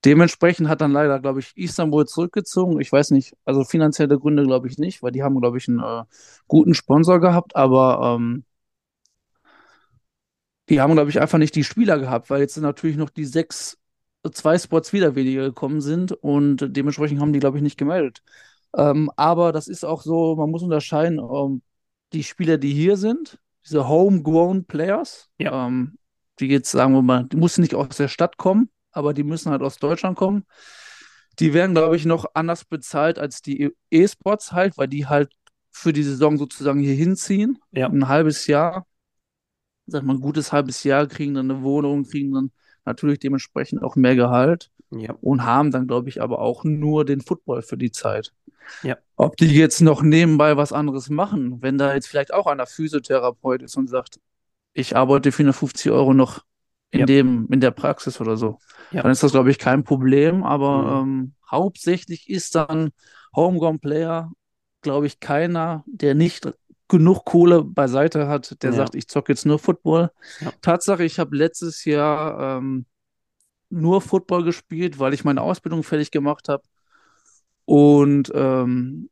Dementsprechend 0.04 0.68
hat 0.68 0.80
dann 0.80 0.90
leider, 0.92 1.20
glaube 1.20 1.38
ich, 1.38 1.56
Istanbul 1.56 2.06
zurückgezogen. 2.06 2.80
Ich 2.80 2.90
weiß 2.90 3.12
nicht, 3.12 3.34
also 3.44 3.62
finanzielle 3.62 4.18
Gründe 4.18 4.42
glaube 4.42 4.66
ich 4.66 4.76
nicht, 4.78 5.02
weil 5.02 5.12
die 5.12 5.22
haben, 5.22 5.40
glaube 5.40 5.58
ich, 5.58 5.68
einen 5.68 5.78
äh, 5.78 6.04
guten 6.48 6.74
Sponsor 6.74 7.20
gehabt, 7.20 7.54
aber 7.54 8.16
ähm, 8.18 8.44
die 10.68 10.80
haben, 10.80 10.94
glaube 10.94 11.10
ich, 11.10 11.20
einfach 11.20 11.38
nicht 11.38 11.54
die 11.54 11.64
Spieler 11.64 11.98
gehabt, 11.98 12.30
weil 12.30 12.40
jetzt 12.40 12.56
natürlich 12.56 12.96
noch 12.96 13.10
die 13.10 13.24
sechs, 13.24 13.78
zwei 14.32 14.58
Spots 14.58 14.92
wieder 14.92 15.14
weniger 15.14 15.42
gekommen 15.44 15.80
sind 15.80 16.12
und 16.12 16.76
dementsprechend 16.76 17.20
haben 17.20 17.32
die, 17.32 17.40
glaube 17.40 17.58
ich, 17.58 17.62
nicht 17.62 17.78
gemeldet. 17.78 18.22
Ähm, 18.76 19.10
aber 19.16 19.52
das 19.52 19.68
ist 19.68 19.84
auch 19.84 20.02
so, 20.02 20.36
man 20.36 20.50
muss 20.50 20.62
unterscheiden, 20.62 21.18
ähm, 21.18 21.62
die 22.12 22.24
Spieler, 22.24 22.58
die 22.58 22.72
hier 22.72 22.96
sind, 22.96 23.38
diese 23.64 23.88
Homegrown 23.88 24.64
Players, 24.64 25.30
ja, 25.38 25.66
ähm, 25.66 25.98
die 26.40 26.46
jetzt, 26.46 26.70
sagen 26.70 26.94
wir 26.94 27.02
mal, 27.02 27.24
die 27.24 27.36
mussten 27.36 27.62
nicht 27.62 27.74
aus 27.74 27.96
der 27.96 28.08
Stadt 28.08 28.36
kommen, 28.36 28.70
aber 28.90 29.14
die 29.14 29.22
müssen 29.24 29.50
halt 29.50 29.62
aus 29.62 29.76
Deutschland 29.78 30.16
kommen. 30.16 30.44
Die 31.38 31.54
werden, 31.54 31.74
glaube 31.74 31.96
ich, 31.96 32.04
noch 32.04 32.26
anders 32.34 32.64
bezahlt 32.64 33.18
als 33.18 33.42
die 33.42 33.70
E-Sports 33.90 34.52
halt, 34.52 34.76
weil 34.76 34.88
die 34.88 35.06
halt 35.06 35.32
für 35.70 35.92
die 35.92 36.02
Saison 36.02 36.36
sozusagen 36.36 36.80
hier 36.80 36.94
hinziehen. 36.94 37.58
ja, 37.70 37.88
Ein 37.88 38.08
halbes 38.08 38.46
Jahr, 38.46 38.86
sag 39.86 40.02
mal, 40.04 40.14
ein 40.14 40.20
gutes 40.20 40.52
halbes 40.52 40.84
Jahr, 40.84 41.06
kriegen 41.06 41.34
dann 41.34 41.50
eine 41.50 41.62
Wohnung, 41.62 42.04
kriegen 42.04 42.32
dann 42.32 42.50
natürlich 42.84 43.20
dementsprechend 43.20 43.82
auch 43.82 43.96
mehr 43.96 44.16
Gehalt 44.16 44.71
ja, 44.92 45.14
und 45.20 45.44
haben 45.44 45.70
dann, 45.70 45.86
glaube 45.86 46.08
ich, 46.08 46.20
aber 46.20 46.40
auch 46.40 46.64
nur 46.64 47.04
den 47.04 47.20
Football 47.20 47.62
für 47.62 47.76
die 47.76 47.90
Zeit. 47.90 48.32
ja, 48.82 48.96
Ob 49.16 49.36
die 49.36 49.46
jetzt 49.46 49.80
noch 49.80 50.02
nebenbei 50.02 50.56
was 50.56 50.72
anderes 50.72 51.08
machen, 51.08 51.62
wenn 51.62 51.78
da 51.78 51.94
jetzt 51.94 52.08
vielleicht 52.08 52.34
auch 52.34 52.46
einer 52.46 52.66
Physiotherapeut 52.66 53.62
ist 53.62 53.76
und 53.76 53.88
sagt, 53.88 54.20
ich 54.74 54.96
arbeite 54.96 55.32
für 55.32 55.42
eine 55.42 55.52
50 55.52 55.90
Euro 55.92 56.14
noch 56.14 56.44
in 56.90 57.00
ja, 57.00 57.06
dem, 57.06 57.48
in 57.50 57.60
der 57.60 57.70
Praxis 57.70 58.20
oder 58.20 58.36
so, 58.36 58.58
ja, 58.90 59.02
dann 59.02 59.12
ist 59.12 59.22
das, 59.22 59.32
glaube 59.32 59.50
ich, 59.50 59.58
kein 59.58 59.82
Problem. 59.84 60.44
Aber 60.44 61.02
mhm. 61.02 61.10
ähm, 61.10 61.32
hauptsächlich 61.50 62.28
ist 62.28 62.54
dann 62.54 62.90
Homegrown 63.34 63.80
Player, 63.80 64.30
glaube 64.82 65.06
ich, 65.06 65.20
keiner, 65.20 65.84
der 65.86 66.14
nicht 66.14 66.52
genug 66.88 67.24
Kohle 67.24 67.64
beiseite 67.64 68.28
hat, 68.28 68.62
der 68.62 68.70
ja, 68.70 68.76
sagt, 68.76 68.94
ich 68.94 69.08
zocke 69.08 69.32
jetzt 69.32 69.46
nur 69.46 69.58
Football. 69.58 70.10
Tatsache, 70.60 71.04
ich 71.04 71.18
habe 71.18 71.34
letztes 71.34 71.86
Jahr 71.86 72.58
ähm, 72.58 72.84
nur 73.72 74.00
Football 74.00 74.44
gespielt, 74.44 74.98
weil 74.98 75.14
ich 75.14 75.24
meine 75.24 75.40
Ausbildung 75.40 75.82
fertig 75.82 76.10
gemacht 76.10 76.48
habe. 76.48 76.62
Und 77.64 78.30
ähm, 78.34 79.08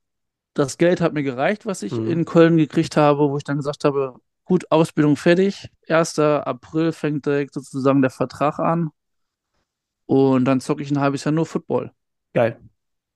das 0.54 0.78
Geld 0.78 1.00
hat 1.00 1.14
mir 1.14 1.22
gereicht, 1.22 1.66
was 1.66 1.82
ich 1.82 1.92
mhm. 1.92 2.10
in 2.10 2.24
Köln 2.24 2.56
gekriegt 2.56 2.96
habe, 2.96 3.30
wo 3.30 3.36
ich 3.36 3.44
dann 3.44 3.56
gesagt 3.56 3.84
habe, 3.84 4.16
gut, 4.44 4.70
Ausbildung 4.70 5.16
fertig. 5.16 5.70
1. 5.88 6.18
April 6.18 6.92
fängt 6.92 7.26
direkt 7.26 7.54
sozusagen 7.54 8.02
der 8.02 8.10
Vertrag 8.10 8.58
an. 8.58 8.90
Und 10.06 10.44
dann 10.44 10.60
zocke 10.60 10.82
ich 10.82 10.90
ein 10.90 11.00
halbes 11.00 11.24
Jahr 11.24 11.32
nur 11.32 11.46
Football. 11.46 11.92
Geil. 12.34 12.60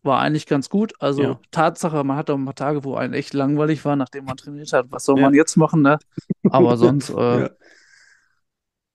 War 0.03 0.21
eigentlich 0.21 0.47
ganz 0.47 0.69
gut. 0.69 0.93
Also 1.01 1.23
Ja, 1.23 1.41
Tatsache, 1.51 2.05
man 2.05 2.17
hat 2.17 2.31
auch 2.31 2.37
ein 2.37 2.45
paar 2.45 2.55
Tage, 2.55 2.85
wo 2.85 2.95
einem 2.95 3.15
echt 3.15 3.35
langweilig 3.35 3.85
war, 3.85 3.97
nachdem 3.97 4.27
man 4.27 4.37
trainiert 4.37 4.73
hat. 4.73 4.87
Was 4.91 5.05
soll 5.05 5.19
ja, 5.19 5.25
man 5.25 5.35
jetzt 5.35 5.57
machen, 5.57 5.83
ne? 5.83 5.99
Aber 6.51 6.77
sonst, 6.77 7.11
äh, 7.11 7.41
ja. 7.41 7.51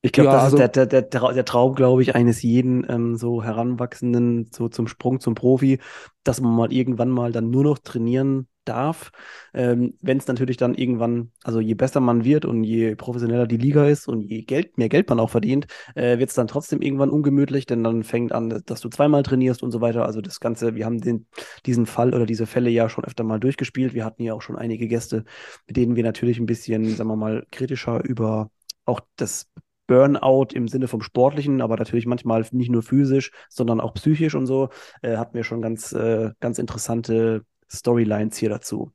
Ich 0.01 0.13
glaube, 0.13 0.29
ja, 0.29 0.34
das 0.34 0.48
ist 0.53 0.58
der, 0.58 0.68
also 0.70 0.86
der, 0.86 1.01
der, 1.01 1.01
der 1.34 1.46
Traum, 1.46 1.75
glaube 1.75 2.01
ich, 2.01 2.15
eines 2.15 2.41
jeden 2.41 2.86
ähm, 2.89 3.18
so 3.18 3.44
Heranwachsenden, 3.44 4.50
so 4.51 4.70
zum 4.70 4.88
Sprung 4.88 5.20
zum 5.20 5.36
Profi, 5.36 5.79
dass 6.24 6.39
man 6.39 6.56
mal 6.56 6.72
irgendwann 6.72 7.10
mal 7.10 7.34
dann 7.34 7.50
nur 7.50 7.63
noch 7.63 7.79
trainieren 7.79 8.48
darf. 8.63 9.12
Ähm, 9.53 9.98
wenn 10.01 10.18
es 10.18 10.27
natürlich 10.27 10.56
dann 10.56 10.74
irgendwann, 10.74 11.32
also 11.44 11.60
je 11.60 11.74
besser 11.74 12.00
man 12.00 12.24
wird 12.24 12.46
und 12.46 12.63
je 12.63 12.96
professioneller 12.96 13.46
die 13.46 13.58
Liga 13.58 13.88
ist 13.88 14.08
und 14.08 14.22
je 14.22 14.44
Geld, 14.44 14.77
mehr 14.77 14.88
Geld 14.88 15.10
man 15.10 15.20
auch 15.20 15.32
verdient, 15.32 15.68
äh, 15.96 16.18
wird 16.18 16.29
es 16.29 16.36
dann 16.36 16.48
trotzdem 16.48 16.82
irgendwann 16.82 17.10
ungemütlich, 17.10 17.65
denn 17.65 17.84
dann 17.84 18.03
fängt 18.03 18.32
an, 18.32 18.62
dass 18.65 18.79
du 18.79 18.88
zweimal 18.88 19.24
trainierst 19.24 19.63
und 19.63 19.72
so 19.72 19.82
weiter. 19.82 20.06
Also 20.06 20.22
das 20.22 20.39
Ganze, 20.39 20.75
wir 20.75 20.86
haben 20.86 21.01
den, 21.01 21.27
diesen 21.65 21.86
Fall 21.86 22.13
oder 22.13 22.25
diese 22.25 22.46
Fälle 22.46 22.70
ja 22.70 22.88
schon 22.88 23.03
öfter 23.03 23.25
mal 23.25 23.39
durchgespielt. 23.39 23.94
Wir 23.94 24.06
hatten 24.06 24.24
ja 24.24 24.34
auch 24.34 24.41
schon 24.41 24.56
einige 24.56 24.88
Gäste, 24.88 25.25
mit 25.68 25.75
denen 25.75 25.98
wir 25.98 26.03
natürlich 26.03 26.39
ein 26.39 26.46
bisschen, 26.46 26.86
sagen 26.96 27.10
wir 27.10 27.18
mal, 27.18 27.46
kritischer 27.51 28.01
über 28.06 28.50
auch 28.86 29.01
das 29.18 29.48
Burnout 29.89 30.50
im 30.53 30.67
Sinne 30.67 30.88
vom 30.88 31.01
Sportlichen, 31.01 31.62
aber 31.62 31.75
natürlich 31.75 32.05
manchmal 32.05 32.46
nicht 32.51 32.69
nur 32.69 32.84
physisch, 32.84 33.31
sondern 33.50 33.81
auch 33.81 33.96
psychisch 33.96 34.36
und 34.36 34.46
so, 34.46 34.69
äh, 35.01 35.17
hatten 35.17 35.34
wir 35.34 35.43
schon 35.43 35.63
ganz, 35.63 35.91
äh, 35.93 36.29
ganz 36.39 36.60
interessante 36.60 37.43
Storylines 37.67 38.38
hier 38.38 38.50
dazu. 38.50 38.91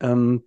Ähm, 0.00 0.44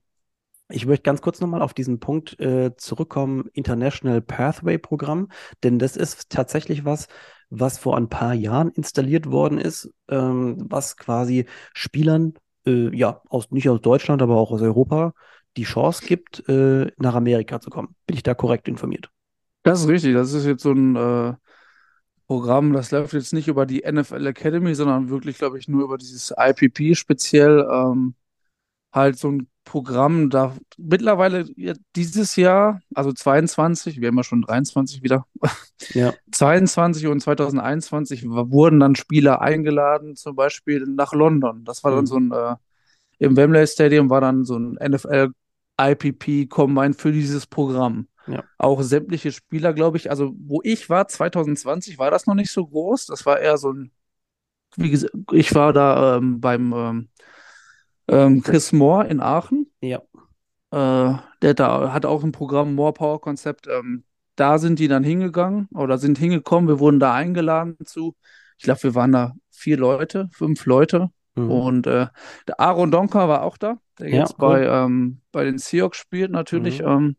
ich 0.69 0.85
möchte 0.85 1.01
ganz 1.01 1.21
kurz 1.21 1.39
nochmal 1.41 1.63
auf 1.63 1.73
diesen 1.73 1.99
Punkt 1.99 2.39
äh, 2.39 2.75
zurückkommen, 2.75 3.49
International 3.53 4.21
Pathway 4.21 4.77
Programm, 4.77 5.29
denn 5.63 5.79
das 5.79 5.97
ist 5.97 6.29
tatsächlich 6.29 6.85
was, 6.85 7.07
was 7.49 7.79
vor 7.79 7.97
ein 7.97 8.09
paar 8.09 8.35
Jahren 8.35 8.69
installiert 8.69 9.31
worden 9.31 9.57
ist, 9.57 9.91
ähm, 10.09 10.57
was 10.69 10.95
quasi 10.95 11.45
Spielern, 11.73 12.35
äh, 12.67 12.95
ja, 12.95 13.21
aus, 13.29 13.49
nicht 13.49 13.67
aus 13.67 13.81
Deutschland, 13.81 14.21
aber 14.21 14.35
auch 14.35 14.51
aus 14.51 14.61
Europa, 14.61 15.13
die 15.55 15.63
Chance 15.63 16.05
gibt, 16.05 16.47
äh, 16.49 16.91
nach 16.97 17.15
Amerika 17.15 17.59
zu 17.59 17.71
kommen. 17.71 17.95
Bin 18.05 18.15
ich 18.15 18.23
da 18.23 18.35
korrekt 18.35 18.67
informiert? 18.67 19.09
Das 19.63 19.81
ist 19.81 19.87
richtig. 19.87 20.13
Das 20.13 20.33
ist 20.33 20.45
jetzt 20.45 20.63
so 20.63 20.71
ein 20.71 20.95
äh, 20.95 21.33
Programm, 22.27 22.73
das 22.73 22.91
läuft 22.91 23.13
jetzt 23.13 23.33
nicht 23.33 23.47
über 23.47 23.65
die 23.65 23.83
NFL 23.83 24.25
Academy, 24.27 24.75
sondern 24.75 25.09
wirklich, 25.09 25.37
glaube 25.37 25.59
ich, 25.59 25.67
nur 25.67 25.83
über 25.85 25.97
dieses 25.97 26.33
IPP 26.37 26.95
speziell. 26.95 27.67
Ähm, 27.71 28.15
halt 28.93 29.19
so 29.19 29.29
ein 29.31 29.49
Programm, 29.65 30.29
da 30.31 30.55
mittlerweile 30.77 31.45
dieses 31.95 32.35
Jahr, 32.37 32.81
also 32.95 33.13
22, 33.13 34.01
wir 34.01 34.09
haben 34.09 34.17
ja 34.17 34.23
schon 34.23 34.41
23 34.41 35.03
wieder, 35.03 35.25
Ja. 35.93 36.17
22 36.31 37.07
und 37.07 37.19
2021 37.21 38.23
w- 38.25 38.51
wurden 38.51 38.79
dann 38.79 38.95
Spieler 38.95 39.41
eingeladen, 39.41 40.15
zum 40.15 40.35
Beispiel 40.35 40.85
nach 40.87 41.13
London. 41.13 41.65
Das 41.65 41.83
war 41.83 41.91
dann 41.91 42.05
so 42.07 42.19
Mhm. 42.19 42.31
ein, 42.31 42.31
äh, 42.33 42.55
im 43.19 43.35
Wembley 43.37 43.67
Stadium 43.67 44.09
war 44.09 44.21
dann 44.21 44.45
so 44.45 44.57
ein 44.57 44.77
NFL 44.77 45.31
IPP 45.79 46.47
Combine 46.47 46.93
für 46.93 47.11
dieses 47.11 47.47
Programm. 47.47 48.07
Ja. 48.27 48.43
Auch 48.57 48.81
sämtliche 48.81 49.31
Spieler, 49.31 49.73
glaube 49.73 49.97
ich, 49.97 50.09
also 50.09 50.33
wo 50.37 50.61
ich 50.63 50.89
war, 50.89 51.07
2020 51.07 51.97
war 51.97 52.11
das 52.11 52.27
noch 52.27 52.35
nicht 52.35 52.51
so 52.51 52.65
groß. 52.65 53.05
Das 53.07 53.25
war 53.25 53.39
eher 53.39 53.57
so 53.57 53.71
ein, 53.71 53.91
wie 54.75 54.91
gesagt, 54.91 55.13
ich 55.31 55.53
war 55.55 55.73
da 55.73 56.17
ähm, 56.17 56.39
beim 56.41 56.73
ähm, 56.73 57.09
ähm, 58.07 58.43
Chris 58.43 58.71
Moore 58.71 59.07
in 59.07 59.19
Aachen. 59.19 59.71
Ja. 59.81 60.01
Äh, 60.71 61.17
der 61.41 61.53
da 61.53 61.93
hat 61.93 62.05
auch 62.05 62.23
ein 62.23 62.31
Programm 62.31 62.75
More 62.75 62.93
Power 62.93 63.21
Konzept. 63.21 63.67
Ähm, 63.67 64.03
da 64.35 64.59
sind 64.59 64.79
die 64.79 64.87
dann 64.87 65.03
hingegangen 65.03 65.67
oder 65.73 65.97
sind 65.97 66.17
hingekommen. 66.17 66.67
Wir 66.67 66.79
wurden 66.79 66.99
da 66.99 67.13
eingeladen 67.13 67.77
zu. 67.85 68.15
Ich 68.57 68.63
glaube, 68.63 68.83
wir 68.83 68.95
waren 68.95 69.11
da 69.11 69.33
vier 69.51 69.77
Leute, 69.77 70.29
fünf 70.31 70.65
Leute. 70.65 71.09
Mhm. 71.35 71.51
Und 71.51 71.87
äh, 71.87 72.07
der 72.47 72.59
Aaron 72.59 72.91
Donker 72.91 73.27
war 73.29 73.43
auch 73.43 73.57
da, 73.57 73.77
der 73.99 74.09
Ja, 74.09 74.19
jetzt 74.19 74.33
cool. 74.33 74.49
bei, 74.49 74.65
ähm, 74.65 75.21
bei 75.31 75.43
den 75.43 75.57
Seahawks 75.57 75.97
spielt 75.97 76.31
natürlich. 76.31 76.81
Mhm. 76.81 77.15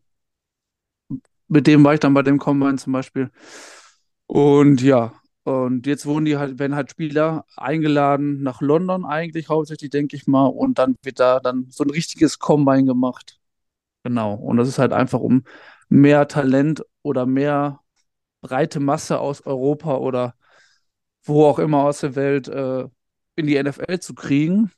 Mit 1.49 1.67
dem 1.67 1.83
war 1.83 1.93
ich 1.95 1.99
dann 1.99 2.13
bei 2.13 2.23
dem 2.23 2.39
Combine 2.39 2.77
zum 2.77 2.93
Beispiel. 2.93 3.31
Und 4.27 4.81
ja, 4.81 5.13
und 5.43 5.87
jetzt 5.87 6.05
wurden 6.05 6.25
die 6.25 6.37
halt, 6.37 6.59
werden 6.59 6.75
halt 6.75 6.91
Spieler 6.91 7.45
eingeladen 7.57 8.43
nach 8.43 8.61
London 8.61 9.05
eigentlich 9.05 9.49
hauptsächlich, 9.49 9.89
denke 9.89 10.15
ich 10.15 10.27
mal. 10.27 10.45
Und 10.47 10.77
dann 10.79 10.95
wird 11.03 11.19
da 11.19 11.39
dann 11.39 11.67
so 11.69 11.83
ein 11.83 11.89
richtiges 11.89 12.39
Combine 12.39 12.85
gemacht 12.85 13.39
Genau. 14.03 14.33
Und 14.35 14.57
das 14.57 14.67
ist 14.67 14.79
halt 14.79 14.93
einfach, 14.93 15.19
um 15.19 15.43
mehr 15.89 16.27
Talent 16.27 16.83
oder 17.03 17.25
mehr 17.25 17.81
breite 18.41 18.79
Masse 18.79 19.19
aus 19.19 19.45
Europa 19.45 19.97
oder 19.97 20.35
wo 21.23 21.45
auch 21.45 21.59
immer 21.59 21.83
aus 21.83 22.01
der 22.01 22.15
Welt 22.15 22.47
äh, 22.47 22.87
in 23.35 23.47
die 23.47 23.55
NFL 23.57 23.99
zu 23.99 24.15
kriegen 24.15 24.71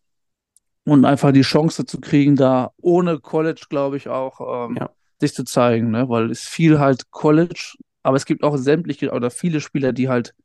und 0.85 1.05
einfach 1.05 1.31
die 1.31 1.41
Chance 1.41 1.85
zu 1.85 1.99
kriegen, 1.99 2.35
da 2.35 2.71
ohne 2.81 3.19
College, 3.19 3.65
glaube 3.69 3.97
ich, 3.97 4.09
auch 4.09 4.69
ähm, 4.69 4.75
Ja. 4.77 4.89
Sich 5.21 5.33
zu 5.33 5.45
zeigen, 5.45 5.91
ne? 5.91 6.09
Weil 6.09 6.31
es 6.31 6.41
viel 6.47 6.79
halt 6.79 7.11
College, 7.11 7.75
aber 8.03 8.17
es 8.17 8.25
gibt 8.25 8.43
auch 8.43 8.57
sämtliche 8.57 9.11
oder 9.11 9.31
viele 9.31 9.61
Spieler, 9.61 9.93
die 9.93 10.09
halt 10.09 10.35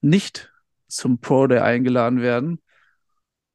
nicht 0.00 0.50
zum 0.86 1.18
Pro 1.20 1.46
Day 1.46 1.58
eingeladen 1.58 2.22
werden 2.22 2.62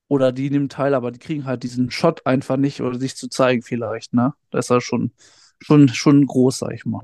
oder 0.08 0.32
die 0.32 0.50
nehmen 0.50 0.70
teil, 0.70 0.94
aber 0.94 1.12
die 1.12 1.20
kriegen 1.20 1.46
halt 1.46 1.64
diesen 1.64 1.90
Shot 1.90 2.26
einfach 2.26 2.58
nicht 2.58 2.82
oder 2.82 3.00
sich 3.00 3.16
zu 3.16 3.30
zeigen 3.30 3.64
vielleicht, 3.64 4.14
ne? 4.14 4.34
Das 4.52 4.66
ist 4.66 4.70
ja 4.70 4.82
schon, 4.82 5.12
schon, 5.60 5.88
schon 5.90 6.26
groß, 6.26 6.60
sag 6.60 6.74
ich 6.74 6.86
mal. 6.86 7.04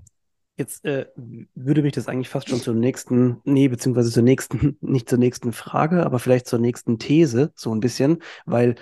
Jetzt 0.58 0.84
äh, 0.84 1.08
würde 1.55 1.81
mich 1.81 1.93
das 1.93 2.08
eigentlich 2.08 2.29
fast 2.29 2.50
schon 2.50 2.60
zur 2.60 2.75
nächsten, 2.75 3.38
nee, 3.46 3.69
beziehungsweise 3.69 4.12
zur 4.12 4.24
nächsten, 4.24 4.77
nicht 4.81 5.10
zur 5.10 5.17
nächsten 5.17 5.53
Frage, 5.53 6.05
aber 6.05 6.19
vielleicht 6.19 6.48
zur 6.48 6.60
nächsten 6.60 7.00
These, 7.00 7.51
so 7.55 7.74
ein 7.74 7.79
bisschen, 7.79 8.22
weil 8.46 8.75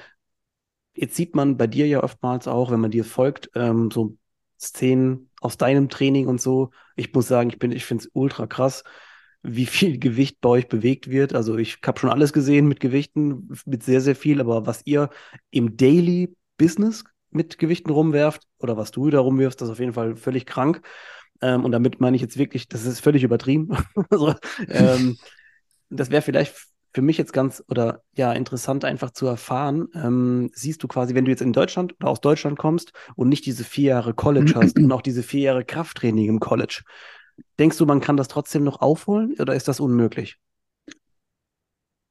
jetzt 0.95 1.15
sieht 1.15 1.35
man 1.35 1.57
bei 1.57 1.67
dir 1.67 1.87
ja 1.87 2.03
oftmals 2.03 2.47
auch, 2.47 2.71
wenn 2.71 2.79
man 2.79 2.91
dir 2.91 3.05
folgt, 3.05 3.51
ähm, 3.55 3.91
so 3.91 4.17
Szenen 4.59 5.29
aus 5.41 5.57
deinem 5.57 5.89
Training 5.89 6.27
und 6.27 6.41
so. 6.41 6.71
Ich 6.95 7.13
muss 7.13 7.27
sagen, 7.27 7.49
ich 7.49 7.59
bin, 7.59 7.71
ich 7.71 7.85
finde 7.85 8.05
es 8.05 8.11
ultra 8.13 8.47
krass, 8.47 8.83
wie 9.43 9.65
viel 9.65 9.99
Gewicht 9.99 10.41
bei 10.41 10.49
euch 10.49 10.67
bewegt 10.67 11.09
wird. 11.09 11.33
Also 11.33 11.57
ich 11.57 11.79
habe 11.85 11.99
schon 11.99 12.09
alles 12.09 12.33
gesehen 12.33 12.67
mit 12.67 12.79
Gewichten, 12.79 13.49
mit 13.65 13.83
sehr, 13.83 14.01
sehr 14.01 14.15
viel, 14.15 14.41
aber 14.41 14.65
was 14.65 14.81
ihr 14.85 15.09
im 15.51 15.77
Daily 15.77 16.35
Business 16.57 17.03
mit 17.29 17.57
Gewichten 17.57 17.91
rumwerft 17.91 18.43
oder 18.59 18.77
was 18.77 18.91
du 18.91 19.09
da 19.09 19.19
rumwirfst, 19.19 19.59
das 19.61 19.67
ist 19.67 19.73
auf 19.73 19.79
jeden 19.79 19.93
Fall 19.93 20.15
völlig 20.15 20.45
krank. 20.45 20.81
Ähm, 21.41 21.65
und 21.65 21.71
damit 21.71 21.99
meine 21.99 22.15
ich 22.15 22.21
jetzt 22.21 22.37
wirklich, 22.37 22.67
das 22.67 22.85
ist 22.85 22.99
völlig 22.99 23.23
übertrieben. 23.23 23.69
also, 24.09 24.33
ähm, 24.69 25.17
das 25.89 26.09
wäre 26.09 26.21
vielleicht 26.21 26.55
für 26.97 27.03
mich 27.03 27.19
jetzt 27.19 27.31
ganz 27.31 27.63
oder 27.67 28.01
ja 28.15 28.33
interessant 28.33 28.83
einfach 28.83 29.11
zu 29.11 29.27
erfahren. 29.27 29.87
Ähm, 29.93 30.49
siehst 30.55 30.81
du 30.81 30.87
quasi, 30.87 31.13
wenn 31.13 31.25
du 31.25 31.31
jetzt 31.31 31.43
in 31.43 31.53
Deutschland 31.53 31.93
oder 31.99 32.09
aus 32.09 32.21
Deutschland 32.21 32.57
kommst 32.57 32.91
und 33.15 33.29
nicht 33.29 33.45
diese 33.45 33.63
vier 33.63 33.89
Jahre 33.89 34.15
College 34.15 34.53
hast 34.55 34.79
und 34.79 34.91
auch 34.91 35.03
diese 35.03 35.21
vier 35.21 35.41
Jahre 35.41 35.63
Krafttraining 35.63 36.27
im 36.27 36.39
College, 36.39 36.81
denkst 37.59 37.77
du, 37.77 37.85
man 37.85 38.01
kann 38.01 38.17
das 38.17 38.29
trotzdem 38.29 38.63
noch 38.63 38.81
aufholen 38.81 39.35
oder 39.39 39.53
ist 39.53 39.67
das 39.67 39.79
unmöglich? 39.79 40.37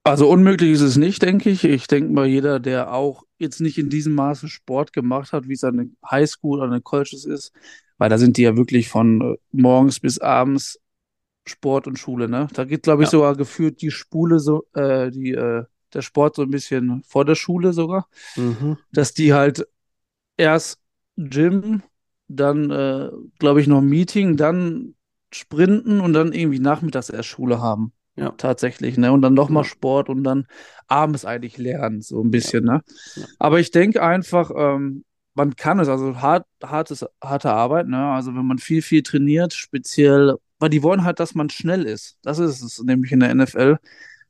Also 0.04 0.28
unmöglich 0.28 0.70
ist 0.70 0.82
es 0.82 0.96
nicht, 0.96 1.20
denke 1.20 1.50
ich. 1.50 1.64
Ich 1.64 1.88
denke 1.88 2.12
mal, 2.12 2.26
jeder, 2.26 2.60
der 2.60 2.92
auch 2.92 3.24
jetzt 3.38 3.60
nicht 3.60 3.78
in 3.78 3.90
diesem 3.90 4.14
Maße 4.14 4.46
Sport 4.46 4.92
gemacht 4.92 5.32
hat, 5.32 5.48
wie 5.48 5.54
es 5.54 5.64
eine 5.64 5.90
Highschool 6.08 6.60
oder 6.60 6.70
eine 6.70 6.80
Colleges 6.80 7.24
ist, 7.24 7.50
weil 7.98 8.08
da 8.08 8.18
sind 8.18 8.36
die 8.36 8.42
ja 8.42 8.56
wirklich 8.56 8.88
von 8.88 9.20
äh, 9.20 9.36
morgens 9.50 9.98
bis 9.98 10.20
abends 10.20 10.78
Sport 11.46 11.86
und 11.86 11.98
Schule, 11.98 12.28
ne? 12.28 12.48
Da 12.54 12.64
geht, 12.64 12.82
glaube 12.82 13.02
ich, 13.02 13.08
Ja. 13.08 13.12
sogar 13.12 13.36
geführt 13.36 13.80
die 13.82 13.90
Spule 13.90 14.40
so, 14.40 14.66
äh, 14.74 15.10
die, 15.10 15.32
äh, 15.32 15.64
der 15.94 16.02
Sport 16.02 16.36
so 16.36 16.42
ein 16.42 16.50
bisschen 16.50 17.02
vor 17.06 17.24
der 17.24 17.34
Schule 17.36 17.72
sogar, 17.72 18.08
Mhm. 18.36 18.76
dass 18.92 19.14
die 19.14 19.32
halt 19.32 19.66
erst 20.36 20.80
Gym, 21.16 21.82
dann, 22.28 22.70
äh, 22.70 23.08
glaube 23.38 23.60
ich, 23.60 23.66
noch 23.68 23.80
Meeting, 23.80 24.36
dann 24.36 24.94
Sprinten 25.32 26.00
und 26.00 26.12
dann 26.12 26.32
irgendwie 26.32 26.58
nachmittags 26.58 27.10
erst 27.10 27.28
Schule 27.28 27.60
haben. 27.60 27.92
Ja. 28.16 28.30
Tatsächlich, 28.30 28.96
ne? 28.96 29.12
Und 29.12 29.22
dann 29.22 29.34
nochmal 29.34 29.64
Ja. 29.64 29.68
Sport 29.68 30.08
und 30.08 30.24
dann 30.24 30.46
abends 30.88 31.24
eigentlich 31.24 31.58
lernen, 31.58 32.00
so 32.02 32.22
ein 32.22 32.30
bisschen, 32.30 32.64
ne? 32.64 32.82
Aber 33.38 33.60
ich 33.60 33.70
denke 33.70 34.02
einfach, 34.02 34.50
ähm, 34.56 35.04
man 35.34 35.54
kann 35.54 35.78
es, 35.80 35.88
also 35.88 36.20
hart, 36.20 36.46
hartes, 36.62 37.04
harte 37.22 37.50
Arbeit, 37.52 37.88
ne? 37.88 38.06
Also 38.12 38.34
wenn 38.34 38.46
man 38.46 38.58
viel, 38.58 38.82
viel 38.82 39.02
trainiert, 39.02 39.52
speziell, 39.52 40.36
weil 40.58 40.70
die 40.70 40.82
wollen 40.82 41.04
halt, 41.04 41.20
dass 41.20 41.34
man 41.34 41.50
schnell 41.50 41.84
ist. 41.84 42.18
Das 42.22 42.38
ist 42.38 42.62
es 42.62 42.82
nämlich 42.82 43.12
in 43.12 43.20
der 43.20 43.30
NFL. 43.30 43.78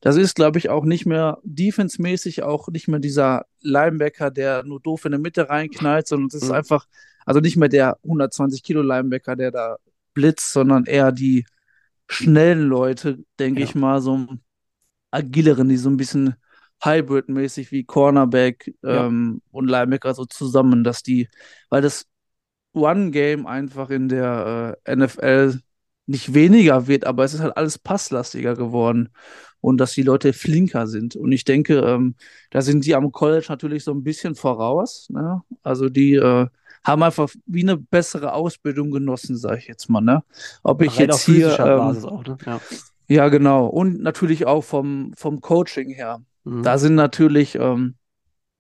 Das 0.01 0.17
ist, 0.17 0.35
glaube 0.37 0.59
ich, 0.59 0.69
auch 0.69 0.85
nicht 0.85 1.07
mehr 1.07 1.39
defensemäßig, 1.45 2.43
auch 2.43 2.69
nicht 2.69 2.89
mehr 2.89 3.01
dieser 3.01 3.47
Linebacker, 3.61 4.31
der 4.31 4.63
nur 4.65 4.81
doof 4.81 5.05
in 5.07 5.13
der 5.13 5.21
Mitte 5.21 5.49
reinknallt, 5.49 6.07
sondern 6.09 6.29
es 6.29 6.35
ist 6.35 6.49
Mhm. 6.49 6.53
einfach, 6.53 6.87
also 7.25 7.41
nicht 7.41 7.57
mehr 7.57 7.69
der 7.69 7.99
120 8.05 8.63
Kilo 8.63 8.83
Linebacker, 8.83 9.37
der 9.37 9.51
da 9.51 9.77
blitzt, 10.15 10.53
sondern 10.53 10.85
eher 10.85 11.13
die 11.13 11.47
schnellen 12.09 12.69
Leute, 12.69 13.19
denke 13.39 13.61
Ja. 13.61 13.67
ich 13.67 13.75
mal, 13.75 14.01
so 14.01 14.27
agileren, 15.11 15.69
die 15.69 15.77
so 15.77 15.89
ein 15.91 15.97
bisschen 15.97 16.35
Hybrid-mäßig 16.83 17.71
wie 17.73 17.85
Cornerback 17.85 18.75
Ja. 18.83 19.07
ähm, 19.07 19.41
und 19.51 19.69
Linebacker 19.69 20.15
so 20.15 20.25
zusammen, 20.27 20.85
dass 20.85 21.03
die, 21.03 21.29
weil 21.71 21.83
das 21.83 22.07
One-Game 22.75 23.47
einfach 23.47 23.91
in 23.91 24.09
der 24.09 24.77
äh, 24.87 24.93
NFL 24.97 25.61
nicht 26.07 26.35
weniger 26.35 26.87
wird, 26.87 27.05
aber 27.05 27.25
es 27.25 27.35
ist 27.35 27.41
halt 27.41 27.57
alles 27.57 27.79
passlastiger 27.79 28.55
geworden 28.55 29.11
und 29.61 29.79
dass 29.79 29.93
die 29.93 30.03
Leute 30.03 30.33
flinker 30.33 30.87
sind. 30.87 31.17
Und 31.17 31.33
ich 31.33 31.45
denke, 31.45 31.79
ähm, 31.81 32.15
da 32.51 32.63
sind 32.63 32.85
die 32.87 32.95
am 32.95 33.11
College 33.11 33.47
natürlich 33.49 33.85
so 33.85 33.93
ein 33.93 34.05
bisschen 34.05 34.35
voraus. 34.37 35.09
Ne? 35.11 35.43
Also 35.63 35.89
die 35.89 36.15
äh, 36.15 36.47
haben 36.85 37.03
einfach 37.03 37.29
wie 37.47 37.63
eine 37.63 37.77
bessere 37.77 38.33
Ausbildung 38.33 38.93
genossen, 38.93 39.37
sage 39.37 39.59
ich 39.59 39.67
jetzt 39.67 39.89
mal. 39.89 40.01
Ne? 40.01 40.23
Ob 40.63 40.83
ich 40.83 40.99
Rein 40.99 41.09
jetzt 41.09 41.25
hier, 41.25 41.59
ähm, 41.59 42.05
auch, 42.05 42.25
ne? 42.25 42.39
Ja. 42.47 42.61
ja 43.09 43.29
genau, 43.29 43.67
und 43.67 44.01
natürlich 44.01 44.47
auch 44.47 44.63
vom, 44.63 45.13
vom 45.17 45.41
Coaching 45.41 45.91
her. 45.91 46.23
Mhm. 46.45 46.63
Da 46.63 46.79
sind 46.79 46.95
natürlich 46.95 47.57
ähm, 47.57 47.97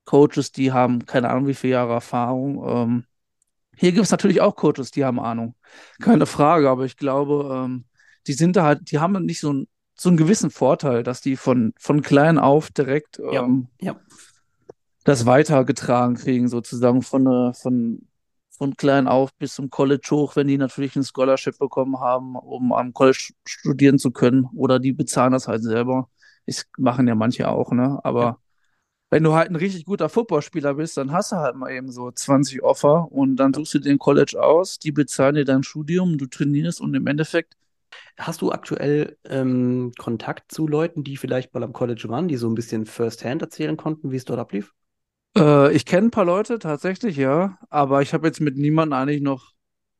Coaches, 0.05 0.51
die 0.51 0.73
haben 0.73 1.07
keine 1.07 1.31
Ahnung, 1.31 1.47
wie 1.47 1.55
viele 1.55 1.75
Jahre 1.75 1.93
Erfahrung. 1.93 2.99
Hier 3.77 3.93
gibt 3.93 4.05
es 4.05 4.11
natürlich 4.11 4.41
auch 4.41 4.57
Coaches, 4.57 4.91
die 4.91 5.05
haben 5.05 5.21
Ahnung. 5.21 5.55
Keine 6.01 6.27
Frage, 6.27 6.69
aber 6.71 6.85
ich 6.85 6.97
glaube, 6.97 7.51
ähm, 7.53 7.85
die 8.27 8.33
sind 8.33 8.57
da 8.57 8.65
halt, 8.65 8.91
die 8.91 8.99
haben 8.99 9.25
nicht 9.25 9.41
so, 9.41 9.53
ein, 9.53 9.69
so 9.95 10.09
einen 10.09 10.17
gewissen 10.19 10.51
Vorteil, 10.51 11.03
dass 11.03 11.21
die 11.21 11.37
von, 11.37 11.73
von 11.79 12.03
klein 12.03 12.39
auf 12.39 12.71
direkt 12.71 13.19
Ja. 13.19 13.45
ähm, 13.45 13.69
Ja. 13.81 13.97
das 15.05 15.27
weitergetragen 15.27 16.17
kriegen, 16.17 16.49
sozusagen 16.49 17.03
von, 17.03 17.27
äh, 17.27 17.55
von, 17.55 18.09
von 18.51 18.77
klein 18.77 19.07
auf 19.07 19.33
bis 19.35 19.55
zum 19.55 19.71
College 19.71 20.09
hoch, 20.11 20.37
wenn 20.37 20.49
die 20.49 20.59
natürlich 20.59 20.97
ein 20.97 21.05
Scholarship 21.05 21.59
bekommen 21.59 22.01
haben, 22.01 22.37
um 22.37 22.73
am 22.73 22.93
College 22.93 23.33
studieren 23.47 23.99
zu 23.99 24.11
können. 24.11 24.49
Oder 24.57 24.79
die 24.79 24.93
bezahlen 24.93 25.33
das 25.33 25.47
halt 25.49 25.63
selber. 25.63 26.09
Das 26.47 26.65
machen 26.79 27.07
ja 27.07 27.15
manche 27.15 27.49
auch, 27.49 27.73
ne? 27.73 28.01
Aber 28.03 28.23
Ja. 28.23 28.39
Wenn 29.11 29.23
du 29.23 29.35
halt 29.35 29.51
ein 29.51 29.57
richtig 29.57 29.85
guter 29.85 30.09
Footballspieler 30.09 30.75
bist, 30.75 30.97
dann 30.97 31.13
hast 31.13 31.33
du 31.33 31.37
halt 31.37 31.57
mal 31.57 31.71
eben 31.73 31.91
so 31.93 32.11
20 32.11 32.63
Offer 32.63 33.11
und 33.13 33.37
dann 33.37 33.55
suchst 33.55 33.75
du 33.75 33.79
dir 33.79 33.91
ein 33.91 33.99
College 33.99 34.43
aus, 34.43 34.79
die 34.79 34.93
bezahlen 34.93 35.37
dir 35.37 35.45
dein 35.45 35.63
Studium, 35.63 36.19
du 36.19 36.27
trainierst 36.27 36.81
und 36.81 36.95
im 36.95 37.07
Endeffekt 37.07 37.57
Hast 38.19 38.41
du 38.41 38.51
aktuell 38.51 39.17
ähm, 39.25 39.93
Kontakt 39.99 40.53
zu 40.53 40.67
Leuten, 40.67 41.05
die 41.05 41.17
vielleicht 41.17 41.53
mal 41.53 41.63
am 41.63 41.73
College 41.73 42.07
waren, 42.09 42.29
die 42.29 42.37
so 42.37 42.49
ein 42.49 42.55
bisschen 42.55 42.87
First-Hand 42.87 43.43
erzählen 43.43 43.77
konnten, 43.77 44.11
wie 44.11 44.17
es 44.17 44.25
dort 44.25 44.41
ablief? 44.41 44.73
Äh, 45.37 45.73
ich 45.75 45.85
kenne 45.85 46.09
ein 46.09 46.11
paar 46.11 46.25
Leute 46.25 46.59
tatsächlich, 46.59 47.17
ja, 47.17 47.59
aber 47.69 48.03
ich 48.03 48.15
habe 48.15 48.27
jetzt 48.27 48.41
mit 48.41 48.57
niemandem 48.57 48.99
eigentlich 48.99 49.23
noch, 49.23 49.53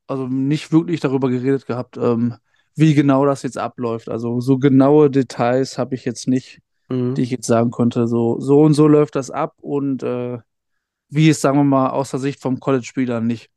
also 0.07 0.27
nicht 0.27 0.71
wirklich 0.71 0.99
darüber 0.99 1.29
geredet 1.29 1.67
gehabt, 1.67 1.97
ähm, 1.97 2.35
wie 2.75 2.93
genau 2.93 3.25
das 3.25 3.43
jetzt 3.43 3.57
abläuft. 3.57 4.09
Also 4.09 4.39
so 4.41 4.57
genaue 4.57 5.11
Details 5.11 5.77
habe 5.77 5.95
ich 5.95 6.05
jetzt 6.05 6.27
nicht, 6.27 6.59
Mhm. 6.89 7.15
die 7.15 7.23
ich 7.23 7.31
jetzt 7.31 7.47
sagen 7.47 7.71
könnte. 7.71 8.07
So, 8.07 8.39
so 8.39 8.61
und 8.61 8.73
so 8.73 8.87
läuft 8.87 9.15
das 9.15 9.31
ab 9.31 9.55
und 9.61 10.03
äh, 10.03 10.39
wie 11.09 11.29
es, 11.29 11.41
sagen 11.41 11.57
wir 11.57 11.63
mal, 11.63 11.89
aus 11.89 12.11
der 12.11 12.19
Sicht 12.19 12.41
vom 12.41 12.59
College-Spieler 12.59 13.21
nicht. 13.21 13.49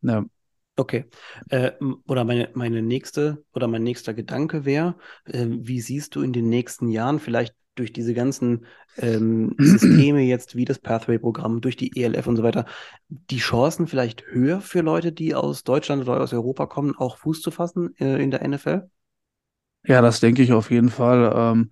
Ne. 0.00 0.28
Okay. 0.76 1.04
Äh, 1.48 1.72
oder 2.06 2.24
meine, 2.24 2.50
meine 2.54 2.82
nächste 2.82 3.44
oder 3.52 3.68
mein 3.68 3.82
nächster 3.82 4.14
Gedanke 4.14 4.64
wäre, 4.64 4.96
äh, 5.24 5.46
wie 5.48 5.80
siehst 5.80 6.14
du 6.14 6.22
in 6.22 6.32
den 6.32 6.48
nächsten 6.48 6.88
Jahren 6.88 7.18
vielleicht 7.18 7.54
durch 7.74 7.92
diese 7.92 8.14
ganzen 8.14 8.66
ähm, 8.98 9.54
Systeme 9.58 10.22
jetzt 10.22 10.56
wie 10.56 10.64
das 10.64 10.78
Pathway-Programm, 10.78 11.60
durch 11.60 11.76
die 11.76 12.00
ELF 12.00 12.26
und 12.26 12.36
so 12.36 12.42
weiter, 12.42 12.66
die 13.08 13.38
Chancen 13.38 13.86
vielleicht 13.86 14.24
höher 14.26 14.60
für 14.60 14.80
Leute, 14.80 15.12
die 15.12 15.34
aus 15.34 15.64
Deutschland 15.64 16.02
oder 16.02 16.20
aus 16.20 16.32
Europa 16.32 16.66
kommen, 16.66 16.94
auch 16.96 17.18
Fuß 17.18 17.42
zu 17.42 17.50
fassen 17.50 17.94
äh, 17.98 18.22
in 18.22 18.30
der 18.30 18.46
NFL? 18.46 18.88
Ja, 19.84 20.00
das 20.00 20.20
denke 20.20 20.42
ich 20.42 20.52
auf 20.52 20.70
jeden 20.70 20.90
Fall, 20.90 21.32
ähm, 21.34 21.70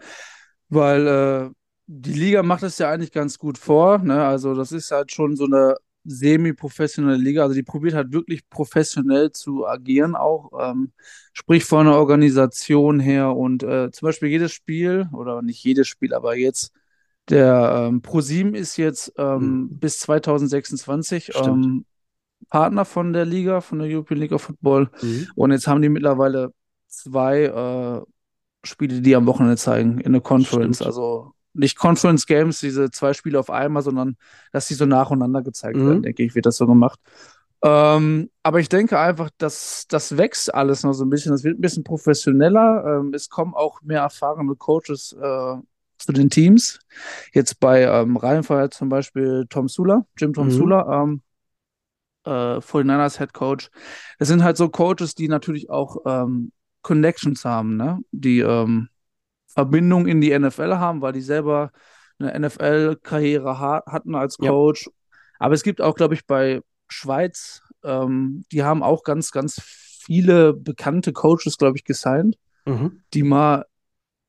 weil 0.71 1.07
äh, 1.07 1.51
die 1.87 2.13
Liga 2.15 2.43
macht 2.43 2.63
es 2.63 2.79
ja 2.79 2.91
eigentlich 2.91 3.13
ganz 3.13 3.39
gut 3.39 3.59
vor. 3.59 3.99
Ne? 3.99 4.25
Also 4.25 4.55
das 4.55 4.73
ist 4.73 4.91
halt 4.93 5.13
schon 5.13 5.37
so 5.37 5.45
eine 5.47 5.77
semi-professionelle 6.05 7.17
Liga. 7.19 7.43
Also 7.43 7.55
die 7.55 7.63
probiert 7.63 7.95
halt 7.95 8.13
wirklich 8.13 8.49
professionell 8.49 9.33
zu 9.33 9.67
agieren 9.67 10.17
auch, 10.17 10.51
ähm, 10.61 10.93
sprich 11.33 11.65
von 11.65 11.87
der 11.87 11.97
Organisation 11.97 13.01
her 13.01 13.37
und 13.37 13.63
äh, 13.63 13.91
zum 13.91 14.07
Beispiel 14.07 14.29
jedes 14.31 14.53
Spiel 14.53 15.09
oder 15.13 15.43
nicht 15.43 15.63
jedes 15.65 15.89
Spiel, 15.89 16.15
aber 16.15 16.37
jetzt 16.37 16.73
der 17.29 17.89
ähm, 17.91 18.03
ProSieben 18.03 18.55
ist 18.55 18.77
jetzt 18.77 19.13
ähm, 19.19 19.69
Mhm. 19.71 19.79
bis 19.79 20.01
2026 20.01 21.27
Stimmt. 21.27 21.67
ähm, 21.67 21.85
Partner 22.51 22.85
von 22.85 23.13
der 23.13 23.25
Liga, 23.27 23.61
von 23.61 23.79
der 23.79 23.89
European 23.89 24.21
League 24.21 24.33
of 24.33 24.43
Football. 24.43 24.91
Mhm. 25.03 25.29
Und 25.37 25.53
jetzt 25.53 25.67
haben 25.67 25.83
die 25.83 25.89
mittlerweile 25.89 26.53
zwei 26.89 27.45
äh, 27.45 28.03
Spiele, 28.65 29.01
die 29.01 29.17
am 29.17 29.27
Wochenende 29.27 29.57
zeigen, 29.57 29.99
in 30.01 30.13
der 30.13 30.21
Conference. 30.21 30.77
Stimmt. 30.77 30.87
Also 30.87 31.33
nicht 31.53 31.77
Conference 31.79 32.27
Games, 32.27 32.61
diese 32.61 32.91
zwei 32.91 33.13
Spiele 33.13 33.39
auf 33.39 33.51
einmal, 33.51 33.83
sondern 33.83 34.17
dass 34.53 34.69
die 34.69 34.75
so 34.75 34.87
nacheinander 34.87 35.43
gezeigt 35.43 35.77
Mhm. 35.77 35.87
werden, 35.89 36.03
denke 36.03 36.23
ich, 36.23 36.35
wird 36.35 36.47
das 36.47 36.57
so 36.57 36.67
gemacht. 36.67 37.01
Ähm, 37.63 38.31
aber 38.43 38.61
ich 38.61 38.69
denke 38.69 38.99
einfach, 38.99 39.31
dass 39.37 39.87
das 39.89 40.17
wächst 40.17 40.55
alles 40.55 40.83
noch 40.83 40.95
so 40.95 41.05
ein 41.05 41.11
bisschen. 41.11 41.33
Das 41.33 41.45
wird 41.45 41.59
ein 41.59 41.61
bisschen 41.61 41.85
professioneller. 41.85 43.01
Ähm, 43.01 43.13
es 43.15 43.29
kommen 43.29 43.55
auch 43.55 43.83
mehr 43.83 44.01
erfahrene 44.01 44.55
Coaches 44.57 45.13
äh, 45.21 45.57
zu 45.99 46.13
den 46.13 46.31
Teams. 46.31 46.79
Jetzt 47.35 47.61
bei 47.61 47.83
ähm, 47.83 48.17
Rheinfire 48.17 48.71
zum 48.71 48.89
Beispiel 48.89 49.47
Tom 49.51 49.69
Sula, 49.69 50.07
Jim 50.17 50.33
Tom 50.33 50.47
Mhm. 50.47 50.51
Sula, 50.53 51.03
ähm, 51.03 51.23
äh, 52.25 52.61
49ers 52.61 53.19
Head 53.19 53.33
Coach. 53.35 53.71
Das 54.19 54.29
sind 54.29 54.43
halt 54.43 54.57
so 54.57 54.69
Coaches, 54.69 55.15
die 55.15 55.29
natürlich 55.29 55.71
auch 55.71 55.99
ähm, 56.07 56.53
Connections 56.83 57.45
haben, 57.45 57.77
ne? 57.77 57.99
Die 58.13 58.41
ähm, 58.41 58.89
Verbindung 59.49 60.07
in 60.07 60.21
die 60.21 60.39
NFL 60.39 60.77
haben, 60.77 61.03
weil 61.03 61.13
die 61.13 61.21
selber 61.21 61.73
eine 62.19 62.35
NFL-Karriere 62.35 63.59
ha 63.59 63.83
hatten 63.87 64.15
als 64.15 64.37
Ja. 64.41 64.51
Coach. 64.51 64.89
Aber 65.39 65.55
es 65.55 65.63
gibt 65.63 65.81
auch, 65.81 65.95
glaube 65.95 66.15
ich, 66.15 66.27
bei 66.27 66.61
Schweiz, 66.89 67.63
ähm, 67.83 68.45
die 68.53 68.63
haben 68.63 68.83
auch 68.83 69.05
ganz, 69.05 69.31
ganz 69.31 69.61
viele 69.63 70.53
bekannte 70.55 71.13
Coaches, 71.13 71.57
glaube 71.59 71.79
ich, 71.79 71.85
gesigned, 71.85 72.37
Mhm. 72.67 73.03
die 73.15 73.23
mal 73.23 73.65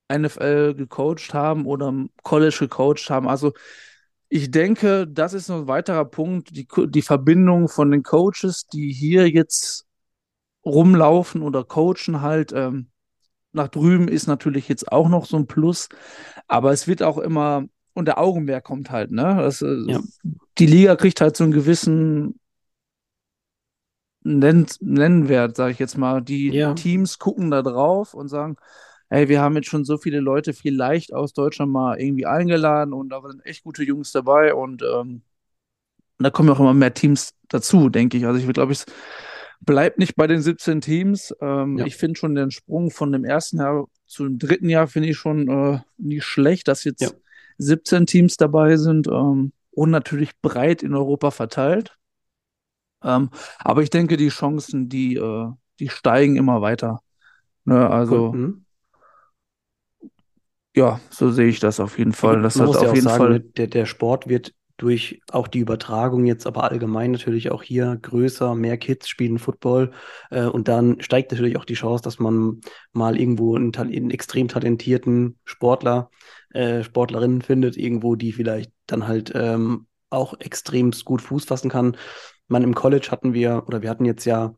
NFL 0.09 0.75
gecoacht 0.75 1.33
haben 1.33 1.65
oder 1.65 1.93
College 2.23 2.57
gecoacht 2.59 3.09
haben. 3.09 3.27
Also 3.27 3.53
ich 4.29 4.51
denke, 4.51 5.07
das 5.07 5.33
ist 5.33 5.49
ein 5.49 5.67
weiterer 5.67 6.05
Punkt, 6.05 6.55
die, 6.55 6.67
die 6.87 7.01
Verbindung 7.01 7.67
von 7.67 7.91
den 7.91 8.03
Coaches, 8.03 8.67
die 8.67 8.93
hier 8.93 9.29
jetzt 9.29 9.85
rumlaufen 10.65 11.41
oder 11.41 11.63
coachen 11.63 12.21
halt, 12.21 12.53
ähm, 12.53 12.87
nach 13.53 13.69
drüben 13.69 14.07
ist 14.07 14.27
natürlich 14.27 14.69
jetzt 14.69 14.91
auch 14.91 15.09
noch 15.09 15.25
so 15.25 15.37
ein 15.37 15.47
Plus, 15.47 15.89
aber 16.47 16.71
es 16.71 16.87
wird 16.87 17.03
auch 17.03 17.17
immer, 17.17 17.65
und 17.93 18.05
der 18.07 18.19
Augenmerk 18.19 18.63
kommt 18.65 18.91
halt, 18.91 19.11
ne? 19.11 19.37
Das, 19.39 19.61
äh, 19.61 19.77
Ja. 19.87 20.01
Die 20.57 20.65
Liga 20.67 20.95
kriegt 20.95 21.21
halt 21.21 21.37
so 21.37 21.43
einen 21.43 21.53
gewissen 21.53 22.39
Nenn 24.23 24.67
Nennwert, 24.81 25.55
sage 25.55 25.71
ich 25.71 25.79
jetzt 25.79 25.97
mal. 25.97 26.21
Die 26.21 26.49
Ja. 26.49 26.73
Teams 26.73 27.17
gucken 27.17 27.49
da 27.51 27.61
drauf 27.63 28.13
und 28.13 28.27
sagen, 28.27 28.55
hey, 29.09 29.29
wir 29.29 29.41
haben 29.41 29.55
jetzt 29.55 29.67
schon 29.69 29.83
so 29.83 29.97
viele 29.97 30.19
Leute 30.19 30.53
vielleicht 30.53 31.13
aus 31.13 31.33
Deutschland 31.33 31.71
mal 31.71 31.99
irgendwie 31.99 32.25
eingeladen 32.27 32.93
und 32.93 33.09
da 33.09 33.21
sind 33.27 33.45
echt 33.45 33.63
gute 33.63 33.83
Jungs 33.83 34.11
dabei 34.11 34.53
und 34.53 34.83
ähm, 34.83 35.23
da 36.19 36.29
kommen 36.29 36.49
auch 36.49 36.59
immer 36.59 36.73
mehr 36.73 36.93
Teams 36.93 37.33
dazu, 37.49 37.89
denke 37.89 38.17
ich. 38.17 38.25
Also 38.25 38.39
ich 38.39 38.53
glaube, 38.53 38.71
es 38.73 38.85
bleibt 39.61 39.99
nicht 39.99 40.15
bei 40.15 40.27
den 40.27 40.41
17 40.41 40.81
Teams. 40.81 41.33
Ähm, 41.41 41.77
Ja. 41.77 41.85
Ich 41.85 41.95
finde 41.95 42.19
schon 42.19 42.35
den 42.35 42.51
Sprung 42.51 42.91
von 42.91 43.11
dem 43.11 43.23
ersten 43.23 43.57
Jahr 43.57 43.87
zu 44.05 44.25
dem 44.25 44.37
dritten 44.37 44.67
Jahr 44.69 44.87
finde 44.87 45.09
ich 45.09 45.17
schon 45.17 45.47
äh, 45.47 45.79
nicht 45.97 46.25
schlecht, 46.25 46.67
dass 46.67 46.83
jetzt 46.83 47.01
Ja. 47.01 47.09
17 47.57 48.05
Teams 48.05 48.35
dabei 48.37 48.75
sind 48.75 49.07
ähm, 49.07 49.53
und 49.71 49.89
natürlich 49.89 50.31
breit 50.41 50.83
in 50.83 50.93
Europa 50.93 51.31
verteilt. 51.31 51.97
Ähm, 53.03 53.29
aber 53.59 53.81
ich 53.83 53.89
denke, 53.89 54.17
die 54.17 54.29
Chancen, 54.29 54.89
die, 54.89 55.15
äh, 55.15 55.47
die 55.79 55.89
steigen 55.89 56.35
immer 56.35 56.61
weiter. 56.61 57.01
Ne, 57.65 57.89
also. 57.89 58.33
Mhm. 58.33 58.65
ja, 60.75 60.99
so 61.09 61.31
sehe 61.31 61.47
ich 61.47 61.59
das 61.59 61.79
auf 61.79 61.97
jeden 61.97 62.13
Fall. 62.13 62.41
Das 62.41 62.55
man 62.57 62.67
hat 62.67 62.77
auf 62.77 62.87
auch 62.87 62.93
jeden 62.93 63.07
sagen, 63.07 63.17
Fall. 63.17 63.39
der, 63.39 63.67
der 63.67 63.85
Sport 63.85 64.27
wird 64.27 64.53
durch 64.81 65.21
auch 65.31 65.47
die 65.47 65.59
Übertragung 65.59 66.25
jetzt, 66.25 66.47
aber 66.47 66.63
allgemein 66.63 67.11
natürlich 67.11 67.51
auch 67.51 67.61
hier 67.61 67.99
größer, 68.01 68.55
mehr 68.55 68.77
Kids 68.77 69.07
spielen 69.07 69.37
Football 69.37 69.91
äh, 70.31 70.45
und 70.45 70.67
dann 70.67 70.99
steigt 71.01 71.31
natürlich 71.31 71.55
auch 71.57 71.65
die 71.65 71.75
Chance, 71.75 72.03
dass 72.03 72.17
man 72.17 72.61
mal 72.91 73.15
irgendwo 73.15 73.55
einen, 73.55 73.75
einen 73.75 74.09
extrem 74.09 74.47
talentierten 74.47 75.37
Sportler, 75.43 76.09
äh, 76.49 76.83
Sportlerinnen 76.83 77.43
findet, 77.43 77.77
irgendwo, 77.77 78.15
die 78.15 78.31
vielleicht 78.31 78.71
dann 78.87 79.07
halt 79.07 79.31
ähm, 79.35 79.85
auch 80.09 80.33
extrem 80.39 80.91
gut 81.05 81.21
Fuß 81.21 81.45
fassen 81.45 81.69
kann. 81.69 81.95
Man 82.47 82.63
im 82.63 82.73
College 82.73 83.09
hatten 83.11 83.35
wir, 83.35 83.65
oder 83.67 83.83
wir 83.83 83.89
hatten 83.91 84.05
jetzt 84.05 84.25
ja 84.25 84.55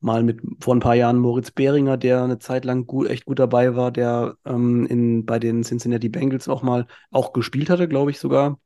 mal 0.00 0.22
mit 0.22 0.40
vor 0.60 0.74
ein 0.74 0.80
paar 0.80 0.94
Jahren 0.94 1.18
Moritz 1.18 1.50
Behringer, 1.50 1.98
der 1.98 2.22
eine 2.22 2.38
Zeit 2.38 2.64
lang 2.64 2.86
gut, 2.86 3.08
echt 3.08 3.26
gut 3.26 3.38
dabei 3.38 3.76
war, 3.76 3.92
der 3.92 4.36
ähm, 4.46 4.86
in, 4.86 5.26
bei 5.26 5.38
den 5.38 5.64
Cincinnati 5.64 6.08
Bengals 6.08 6.48
auch 6.48 6.62
mal 6.62 6.86
auch 7.10 7.34
gespielt 7.34 7.68
hatte, 7.68 7.88
glaube 7.88 8.10
ich 8.10 8.18
sogar. 8.18 8.58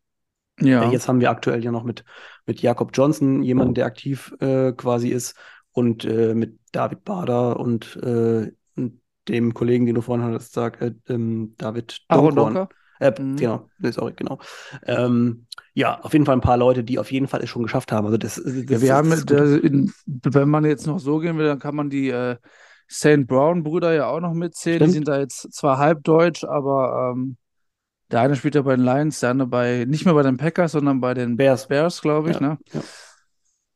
Äh, 0.61 0.69
Ja, 0.71 0.85
Jetzt 0.87 1.09
haben 1.09 1.21
wir 1.21 1.31
aktuell 1.31 1.65
ja 1.65 1.71
noch 1.73 1.85
mit, 1.85 2.05
mit 2.47 2.61
Jakob 2.63 2.91
Johnson 2.95 3.43
jemanden, 3.43 3.75
der 3.75 3.87
aktiv 3.87 4.35
äh, 4.41 4.73
quasi 4.73 5.09
ist 5.09 5.37
und 5.73 6.05
äh, 6.05 6.35
mit 6.35 6.59
David 6.73 7.05
Bader 7.05 7.59
und, 7.59 7.97
äh, 8.03 8.51
und 8.77 9.01
dem 9.29 9.55
Kollegen, 9.55 9.87
den 9.87 9.95
du 9.95 10.01
vorhin 10.03 10.25
hattest, 10.25 10.53
sag, 10.53 10.81
äh, 10.81 10.93
ähm, 11.09 11.55
David 11.59 12.01
Donkorn. 12.11 12.69
Äh, 12.99 13.13
Mhm. 13.17 13.37
genau, 13.39 13.69
nee, 13.79 13.91
sorry, 13.93 14.13
genau. 14.15 14.39
Ähm, 14.87 15.47
ja, 15.75 16.01
auf 16.01 16.13
jeden 16.13 16.27
Fall 16.27 16.37
ein 16.37 16.41
paar 16.43 16.57
Leute, 16.57 16.85
die 16.85 16.99
auf 16.99 17.11
jeden 17.13 17.29
Fall 17.29 17.43
es 17.43 17.49
schon 17.49 17.63
geschafft 17.63 17.93
haben. 17.93 18.07
Also 18.07 18.19
das, 18.19 18.37
das, 18.37 18.67
Ja, 18.69 18.81
das, 18.81 18.83
wir 18.83 18.95
das 18.95 18.99
haben, 18.99 19.11
ist 19.11 19.27
gut. 19.27 19.39
da 19.39 19.45
in, 19.57 19.93
wenn 20.07 20.49
man 20.49 20.65
jetzt 20.65 20.87
noch 20.87 20.99
so 20.99 21.19
gehen 21.19 21.39
will, 21.39 21.47
dann 21.47 21.59
kann 21.59 21.75
man 21.75 21.91
die 21.91 22.09
äh, 22.11 22.37
St. 22.91 23.27
Brown-Brüder 23.27 23.93
ja 23.95 24.07
auch 24.09 24.21
noch 24.21 24.35
mitzählen. 24.35 24.83
Die 24.83 24.89
Stimmt. 24.89 24.91
sind 24.91 25.09
da 25.09 25.19
jetzt 25.19 25.53
zwar 25.53 25.79
halb 25.79 26.05
deutsch, 26.05 26.45
aber 26.45 27.13
ähm, 27.17 27.37
der 28.11 28.21
eine 28.21 28.37
spielt 28.37 28.55
ja 28.55 28.63
bei 28.63 28.77
den 28.77 28.85
Lions, 28.85 29.21
der 29.21 29.31
andere 29.31 29.49
bei, 29.49 29.85
nicht 29.87 30.05
mehr 30.05 30.15
bei 30.15 30.23
den 30.23 30.37
Packers, 30.37 30.73
sondern 30.73 31.01
bei 31.01 31.15
den 31.15 31.37
Bears. 31.37 31.69
Bears, 31.69 32.01
glaube 32.03 32.31
ich, 32.31 32.37
Ja, 32.37 32.41
ne? 32.41 32.59
ja. 32.73 32.81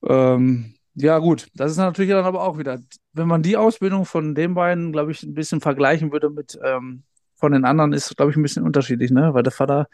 Ähm, 0.07 0.75
ja, 0.95 1.19
gut, 1.19 1.49
das 1.55 1.73
ist 1.73 1.77
natürlich 1.79 2.11
dann 2.11 2.25
aber 2.25 2.43
auch 2.43 2.59
wieder, 2.59 2.79
wenn 3.13 3.27
man 3.27 3.43
die 3.43 3.57
Ausbildung 3.57 4.05
von 4.07 4.35
den 4.35 4.55
beiden, 4.55 4.93
glaube 4.93 5.11
ich, 5.11 5.23
ein 5.23 5.35
bisschen 5.35 5.61
vergleichen 5.61 6.13
würde 6.13 6.31
mit 6.31 6.59
ähm, 6.63 7.03
von 7.37 7.53
den 7.53 7.65
anderen, 7.65 7.93
ist, 7.93 8.17
glaube 8.17 8.31
ich, 8.31 8.37
ein 8.37 8.43
bisschen 8.43 8.65
unterschiedlich, 8.65 9.11
ne? 9.11 9.35
Weil 9.35 9.43
der 9.43 9.53
Vater 9.53 9.89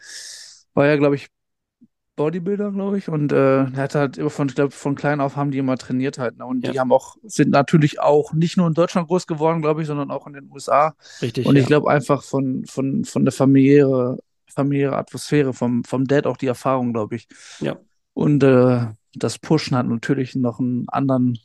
war 0.73 0.85
ja, 0.85 0.95
glaube 0.97 1.15
ich, 1.15 1.29
Bodybuilder, 2.15 2.71
glaube 2.71 2.97
ich, 2.97 3.09
und 3.09 3.31
äh, 3.31 3.65
hat 3.75 3.95
halt 3.95 4.17
immer 4.17 4.29
von, 4.29 4.47
ich 4.49 4.55
glaube, 4.55 4.71
von 4.71 4.95
klein 4.95 5.21
auf 5.21 5.37
haben 5.37 5.49
die 5.49 5.57
immer 5.57 5.77
trainiert 5.77 6.19
halt, 6.19 6.37
ne? 6.37 6.45
Und 6.45 6.65
Ja. 6.65 6.71
die 6.71 6.79
haben 6.79 6.91
auch, 6.91 7.15
sind 7.23 7.49
natürlich 7.49 7.99
auch 7.99 8.33
nicht 8.33 8.57
nur 8.57 8.67
in 8.67 8.73
Deutschland 8.73 9.07
groß 9.07 9.25
geworden, 9.27 9.61
glaube 9.61 9.81
ich, 9.81 9.87
sondern 9.87 10.11
auch 10.11 10.27
in 10.27 10.33
den 10.33 10.51
USA. 10.51 10.93
Richtig, 11.21 11.47
Und 11.47 11.55
ich 11.55 11.63
ja. 11.63 11.67
glaube 11.67 11.89
einfach 11.89 12.23
von, 12.23 12.65
von, 12.65 13.05
von 13.05 13.25
der 13.25 13.31
familiäre, 13.31 14.19
familiäre 14.53 14.97
Atmosphäre, 14.97 15.53
vom, 15.53 15.83
vom 15.83 16.05
Dad 16.05 16.25
auch 16.27 16.37
die 16.37 16.47
Erfahrung, 16.47 16.93
glaube 16.93 17.15
ich. 17.15 17.27
Ja. 17.59 17.77
Und 18.13 18.43
äh, 18.43 18.87
das 19.13 19.39
Pushen 19.39 19.77
hat 19.77 19.87
natürlich 19.87 20.35
noch 20.35 20.59
einen 20.59 20.87
anderen, 20.89 21.37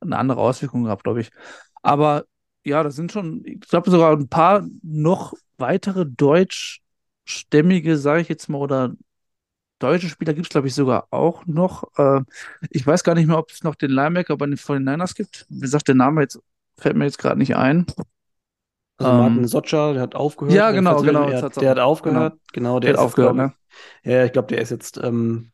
eine 0.00 0.18
andere 0.18 0.40
Auswirkung 0.40 0.84
gehabt, 0.84 1.04
glaube 1.04 1.20
ich. 1.20 1.30
Aber 1.82 2.24
ja, 2.64 2.82
das 2.82 2.96
sind 2.96 3.12
schon, 3.12 3.42
ich 3.44 3.60
glaube 3.60 3.90
sogar 3.90 4.12
ein 4.12 4.28
paar 4.28 4.66
noch 4.82 5.34
weitere 5.56 6.06
deutschstämmige, 6.06 7.96
sage 7.96 8.22
ich 8.22 8.28
jetzt 8.28 8.48
mal, 8.48 8.58
oder 8.58 8.94
deutsche 9.78 10.08
Spieler 10.08 10.34
gibt 10.34 10.46
es, 10.46 10.50
glaube 10.50 10.68
ich, 10.68 10.74
sogar 10.74 11.08
auch 11.10 11.46
noch. 11.46 11.84
Äh, 11.96 12.22
ich 12.70 12.86
weiß 12.86 13.02
gar 13.04 13.14
nicht 13.14 13.26
mehr, 13.26 13.38
ob 13.38 13.50
es 13.50 13.64
noch 13.64 13.74
den 13.74 13.90
Linebacker 13.90 14.36
bei 14.36 14.46
den 14.46 14.56
49ers 14.56 15.14
gibt. 15.14 15.46
Wie 15.48 15.60
gesagt, 15.60 15.88
der 15.88 15.94
Name 15.94 16.22
jetzt 16.22 16.38
fällt 16.76 16.96
mir 16.96 17.04
jetzt 17.04 17.18
gerade 17.18 17.38
nicht 17.38 17.56
ein. 17.56 17.86
Also 19.00 19.10
Ähm, 19.10 19.12
Martin 19.12 19.46
Socha, 19.46 19.92
der 19.94 20.02
hat 20.02 20.14
aufgehört. 20.14 20.54
ja, 20.54 20.70
genau, 20.72 21.02
genau, 21.02 21.28
er 21.28 21.42
hat, 21.42 21.60
der 21.60 21.70
hat 21.70 21.78
aufgehört. 21.78 22.38
Genau, 22.52 22.80
der 22.80 22.90
Der 22.90 22.94
hat 22.94 22.96
ist 22.96 23.02
jetzt, 23.02 23.16
aufgehört, 23.16 23.34
glaub 23.34 23.36
ne? 23.36 23.54
ja, 24.04 24.24
ich 24.24 24.32
glaube, 24.32 24.48
der 24.48 24.60
ist 24.60 24.70
jetzt, 24.70 24.98
ähm, 25.02 25.52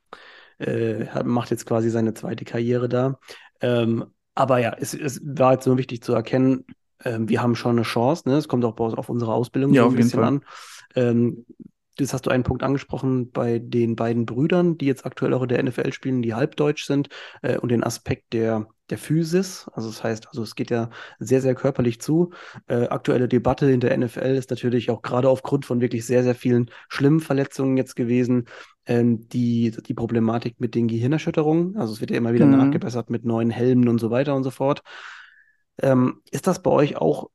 äh, 0.59 1.07
hat, 1.09 1.27
macht 1.27 1.51
jetzt 1.51 1.67
quasi 1.67 1.91
seine 1.91 2.15
zweite 2.15 2.45
Karriere 2.45 2.89
da. 2.89 3.19
Ähm, 3.61 4.07
aber 4.35 4.59
ja, 4.59 4.75
es, 4.79 4.95
es 4.95 5.21
war 5.25 5.55
jetzt 5.55 5.67
nur 5.67 5.79
wichtig 5.79 6.03
zu 6.03 6.15
erkennen, 6.15 6.67
ähm, 7.05 7.29
wir 7.29 7.43
haben 7.43 7.57
schon 7.57 7.73
eine 7.77 7.83
Chance, 7.83 8.29
ne? 8.29 8.37
Es 8.37 8.49
kommt 8.49 8.65
auch 8.65 8.79
auf 8.79 9.09
unsere 9.11 9.35
Ausbildung 9.35 9.75
Ja, 9.75 9.83
so 9.83 9.87
auf 9.87 9.95
ein 9.95 9.97
bisschen 9.97 10.23
Fall. 10.23 10.25
an. 10.25 10.45
Ähm, 10.97 11.47
das 11.97 12.13
hast 12.13 12.27
du 12.27 12.31
einen 12.31 12.43
Punkt 12.45 12.63
angesprochen 12.63 13.31
bei 13.33 13.59
den 13.59 13.97
beiden 13.97 14.27
Brüdern, 14.27 14.79
die 14.79 14.87
jetzt 14.87 15.07
aktuell 15.07 15.35
auch 15.35 15.43
in 15.43 15.49
der 15.49 15.63
NFL 15.63 15.93
spielen, 15.93 16.23
die 16.23 16.35
halbdeutsch 16.35 16.85
sind, 16.85 17.09
äh, 17.43 17.59
und 17.59 17.71
den 17.71 17.83
Aspekt 17.85 18.33
der, 18.33 18.69
der 18.91 18.99
Physis. 18.99 19.69
Also 19.75 19.89
das 19.89 20.05
heißt, 20.05 20.29
also 20.29 20.43
es 20.43 20.55
geht 20.55 20.71
ja 20.71 20.91
sehr, 21.19 21.41
sehr 21.41 21.55
körperlich 21.55 22.01
zu. 22.01 22.33
Äh, 22.67 22.87
aktuelle 22.89 23.29
Debatte 23.29 23.71
in 23.71 23.81
der 23.81 23.93
NFL 23.95 24.37
ist 24.37 24.51
natürlich 24.51 24.91
auch 24.91 25.03
gerade 25.03 25.29
aufgrund 25.29 25.65
von 25.67 25.81
wirklich 25.81 26.07
sehr, 26.07 26.23
sehr 26.23 26.35
vielen 26.35 26.71
schlimmen 26.89 27.21
Verletzungen 27.21 27.77
jetzt 27.77 27.97
gewesen, 27.97 28.47
ähm, 28.87 29.29
die, 29.29 29.71
die 29.71 29.95
Problematik 29.95 30.61
mit 30.61 30.75
den 30.75 30.89
Gehirnerschütterungen. 30.89 31.77
Also 31.77 31.93
es 31.95 32.01
wird 32.01 32.11
ja 32.11 32.17
immer 32.17 32.33
wieder 32.35 32.47
Mhm. 32.47 32.51
nachgebessert 32.51 33.11
mit 33.11 33.25
neuen 33.25 33.51
Helmen 33.51 33.89
und 33.89 33.99
so 33.99 34.11
weiter 34.11 34.35
und 34.35 34.45
so 34.45 34.51
fort. 34.51 34.83
Ähm, 35.83 36.23
ist 36.31 36.47
das 36.47 36.63
bei 36.63 36.71
euch 36.71 36.97
auch, 36.97 37.31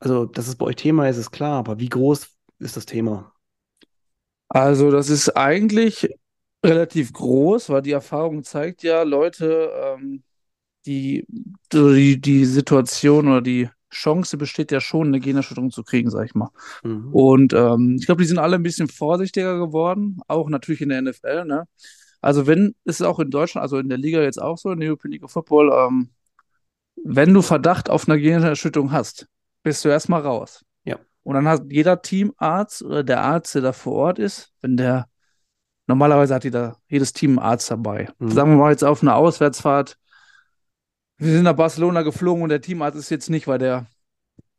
also 0.00 0.26
dass 0.26 0.48
es 0.48 0.56
bei 0.56 0.66
euch 0.66 0.76
Thema 0.76 1.08
ist, 1.08 1.16
ist 1.18 1.30
klar, 1.30 1.58
aber 1.58 1.78
wie 1.78 1.88
groß 1.88 2.28
ist 2.58 2.76
das 2.76 2.86
Thema? 2.86 3.32
Also, 4.48 4.90
das 4.90 5.10
ist 5.10 5.36
eigentlich 5.36 6.08
relativ 6.64 7.12
groß, 7.12 7.70
weil 7.70 7.82
die 7.82 7.92
Erfahrung 7.92 8.42
zeigt 8.44 8.82
ja, 8.82 9.02
Leute, 9.02 9.70
ähm, 9.74 10.22
die, 10.86 11.26
die, 11.72 12.20
die 12.20 12.44
Situation 12.44 13.28
oder 13.28 13.42
die 13.42 13.68
Chance 13.90 14.36
besteht 14.36 14.72
ja 14.72 14.80
schon, 14.80 15.08
eine 15.08 15.20
Gehirnerschütterung 15.20 15.70
zu 15.70 15.82
kriegen, 15.82 16.10
sag 16.10 16.26
ich 16.26 16.34
mal. 16.34 16.50
Mhm. 16.82 17.12
Und 17.12 17.52
ähm, 17.52 17.96
ich 17.98 18.06
glaube, 18.06 18.22
die 18.22 18.28
sind 18.28 18.38
alle 18.38 18.56
ein 18.56 18.62
bisschen 18.62 18.88
vorsichtiger 18.88 19.58
geworden, 19.58 20.20
auch 20.28 20.48
natürlich 20.48 20.80
in 20.80 20.90
der 20.90 21.02
NFL, 21.02 21.44
ne? 21.44 21.66
Also 22.20 22.46
wenn, 22.46 22.74
ist 22.84 23.00
es 23.00 23.06
auch 23.06 23.20
in 23.20 23.30
Deutschland, 23.30 23.62
also 23.62 23.78
in 23.78 23.88
der 23.88 23.98
Liga 23.98 24.20
jetzt 24.20 24.40
auch 24.40 24.58
so, 24.58 24.70
in 24.72 24.80
der 24.80 24.88
European 24.88 25.12
League 25.12 25.22
of 25.22 25.30
Football, 25.30 25.72
ähm, 25.72 26.10
wenn 27.04 27.32
du 27.32 27.42
Verdacht 27.42 27.88
auf 27.90 28.08
eine 28.08 28.20
Gehirnerschütterung 28.20 28.90
hast, 28.90 29.28
bist 29.62 29.84
du 29.84 29.88
erstmal 29.88 30.22
raus. 30.22 30.64
Und 31.26 31.34
dann 31.34 31.48
hat 31.48 31.64
jeder 31.72 32.00
Teamarzt 32.02 32.84
oder 32.84 33.02
der 33.02 33.20
Arzt, 33.20 33.56
der 33.56 33.62
da 33.62 33.72
vor 33.72 33.94
Ort 33.94 34.20
ist, 34.20 34.52
wenn 34.60 34.76
der, 34.76 35.08
normalerweise 35.88 36.32
hat 36.32 36.44
jeder, 36.44 36.76
jedes 36.86 37.12
Team 37.12 37.30
einen 37.30 37.48
Arzt 37.48 37.68
dabei. 37.68 38.08
Mhm. 38.20 38.30
Sagen 38.30 38.50
wir 38.52 38.58
mal 38.58 38.70
jetzt 38.70 38.84
auf 38.84 39.02
einer 39.02 39.16
Auswärtsfahrt, 39.16 39.98
Wir 41.18 41.32
sind 41.32 41.42
nach 41.42 41.56
Barcelona 41.56 42.02
geflogen 42.02 42.44
und 42.44 42.50
der 42.50 42.60
Teamarzt 42.60 42.96
ist 42.96 43.10
jetzt 43.10 43.28
nicht, 43.28 43.48
weil 43.48 43.58
der 43.58 43.86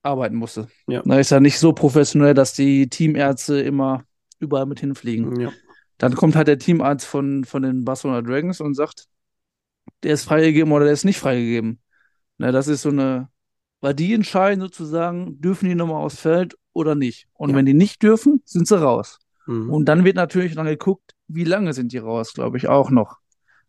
arbeiten 0.04 0.36
musste. 0.36 0.68
Ja. 0.88 1.04
Da 1.06 1.18
ist 1.18 1.30
ja 1.30 1.40
nicht 1.40 1.58
so 1.58 1.72
professionell, 1.72 2.34
dass 2.34 2.52
die 2.52 2.90
Teamärzte 2.90 3.62
immer 3.62 4.04
überall 4.40 4.66
mit 4.66 4.82
hinfliegen. 4.82 5.40
Ja. 5.40 5.54
Dann 5.98 6.16
kommt 6.16 6.36
halt 6.36 6.50
der 6.50 6.60
Teamarzt 6.60 7.06
von, 7.06 7.46
von 7.46 7.62
den 7.62 7.86
Barcelona 7.86 8.22
Dragons 8.22 8.60
und 8.60 8.74
sagt, 8.74 9.06
der 10.04 10.12
ist 10.16 10.26
freigegeben 10.26 10.74
oder 10.74 10.84
der 10.84 10.94
ist 10.94 11.06
nicht 11.06 11.20
freigegeben. 11.20 11.80
Na, 12.38 12.52
das 12.52 12.68
ist 12.68 12.82
so 12.82 12.90
eine, 12.90 13.30
weil 13.82 13.94
die 13.94 14.14
entscheiden 14.14 14.62
sozusagen, 14.62 15.40
dürfen 15.42 15.68
die 15.70 15.76
nochmal 15.76 16.04
aufs 16.04 16.20
Feld 16.20 16.58
oder 16.74 16.96
nicht. 16.96 17.28
Und 17.34 17.52
Ja. 17.52 17.56
wenn 17.56 17.66
die 17.66 17.74
nicht 17.74 18.04
dürfen, 18.04 18.42
sind 18.46 18.68
sie 18.68 18.80
raus. 18.80 19.20
Mhm. 19.46 19.70
Und 19.70 19.86
dann 19.86 20.04
wird 20.04 20.16
natürlich 20.16 20.56
dann 20.56 20.66
geguckt, 20.66 21.14
wie 21.28 21.44
lange 21.44 21.74
sind 21.74 21.92
die 21.94 21.98
raus, 21.98 22.34
glaube 22.34 22.58
ich, 22.58 22.68
auch 22.68 22.90
noch. 22.90 23.18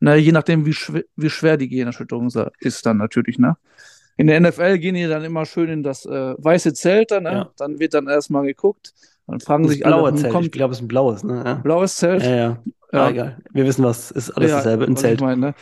Na, 0.01 0.15
je 0.15 0.33
nachdem, 0.33 0.65
wie, 0.65 0.73
schwer, 0.73 1.03
wie 1.17 1.31
schwer 1.31 1.57
die 1.57 1.69
Gehirnerschütterung 1.69 2.29
ist 2.61 2.87
dann 2.87 2.97
natürlich, 2.99 3.39
ne? 3.39 3.57
In 4.17 4.27
der 4.27 4.41
NFL 4.41 4.79
gehen 4.79 4.95
die 4.95 5.07
dann 5.07 5.25
immer 5.25 5.45
schön 5.47 5.69
in 5.69 5.83
das 5.83 6.05
äh, 6.05 6.35
weiße 6.39 6.73
Zelt 6.75 7.11
dann, 7.11 7.25
ne? 7.25 7.33
Ja. 7.33 7.51
Dann 7.57 7.79
wird 7.79 7.95
dann 7.95 8.07
erstmal 8.09 8.45
geguckt. 8.47 8.93
Dann 9.27 9.41
fragen 9.41 9.65
Das 9.65 9.73
sich 9.73 9.85
alle, 9.85 9.97
blaue 9.97 10.11
hm, 10.11 10.17
Zelt. 10.17 10.27
Ich 10.29 10.33
kommt 10.33 10.53
glaube, 10.53 10.73
es 10.73 10.79
ist 10.79 10.85
ein 10.85 10.89
blaues, 10.89 11.25
ne? 11.25 11.43
Ja, 11.45 11.55
blaues 11.55 11.97
Zelt. 11.97 12.23
ja. 12.23 12.31
ja. 12.37 12.63
Ja. 12.93 13.05
Ah, 13.05 13.11
egal. 13.11 13.39
Wir 13.53 13.67
wissen 13.67 13.85
was. 13.85 14.11
Ist 14.11 14.31
alles 14.31 14.51
dasselbe 14.51 14.85
im 14.85 14.95
was 14.95 15.01
Zelt. 15.01 15.17
Ich 15.17 15.21
meine, 15.21 15.41
ne? 15.41 15.55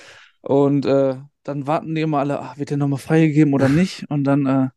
Und 0.43 0.87
äh, 0.87 1.17
dann 1.47 1.67
warten 1.67 1.95
die 1.95 2.01
immer 2.03 2.19
alle, 2.19 2.41
ach, 2.41 2.59
wird 2.59 2.71
der 2.71 2.77
nochmal 2.77 2.99
freigegeben 2.99 3.55
oder 3.55 3.69
nicht? 3.69 4.05
Und 4.11 4.25
dann 4.25 4.47
äh, 4.47 4.69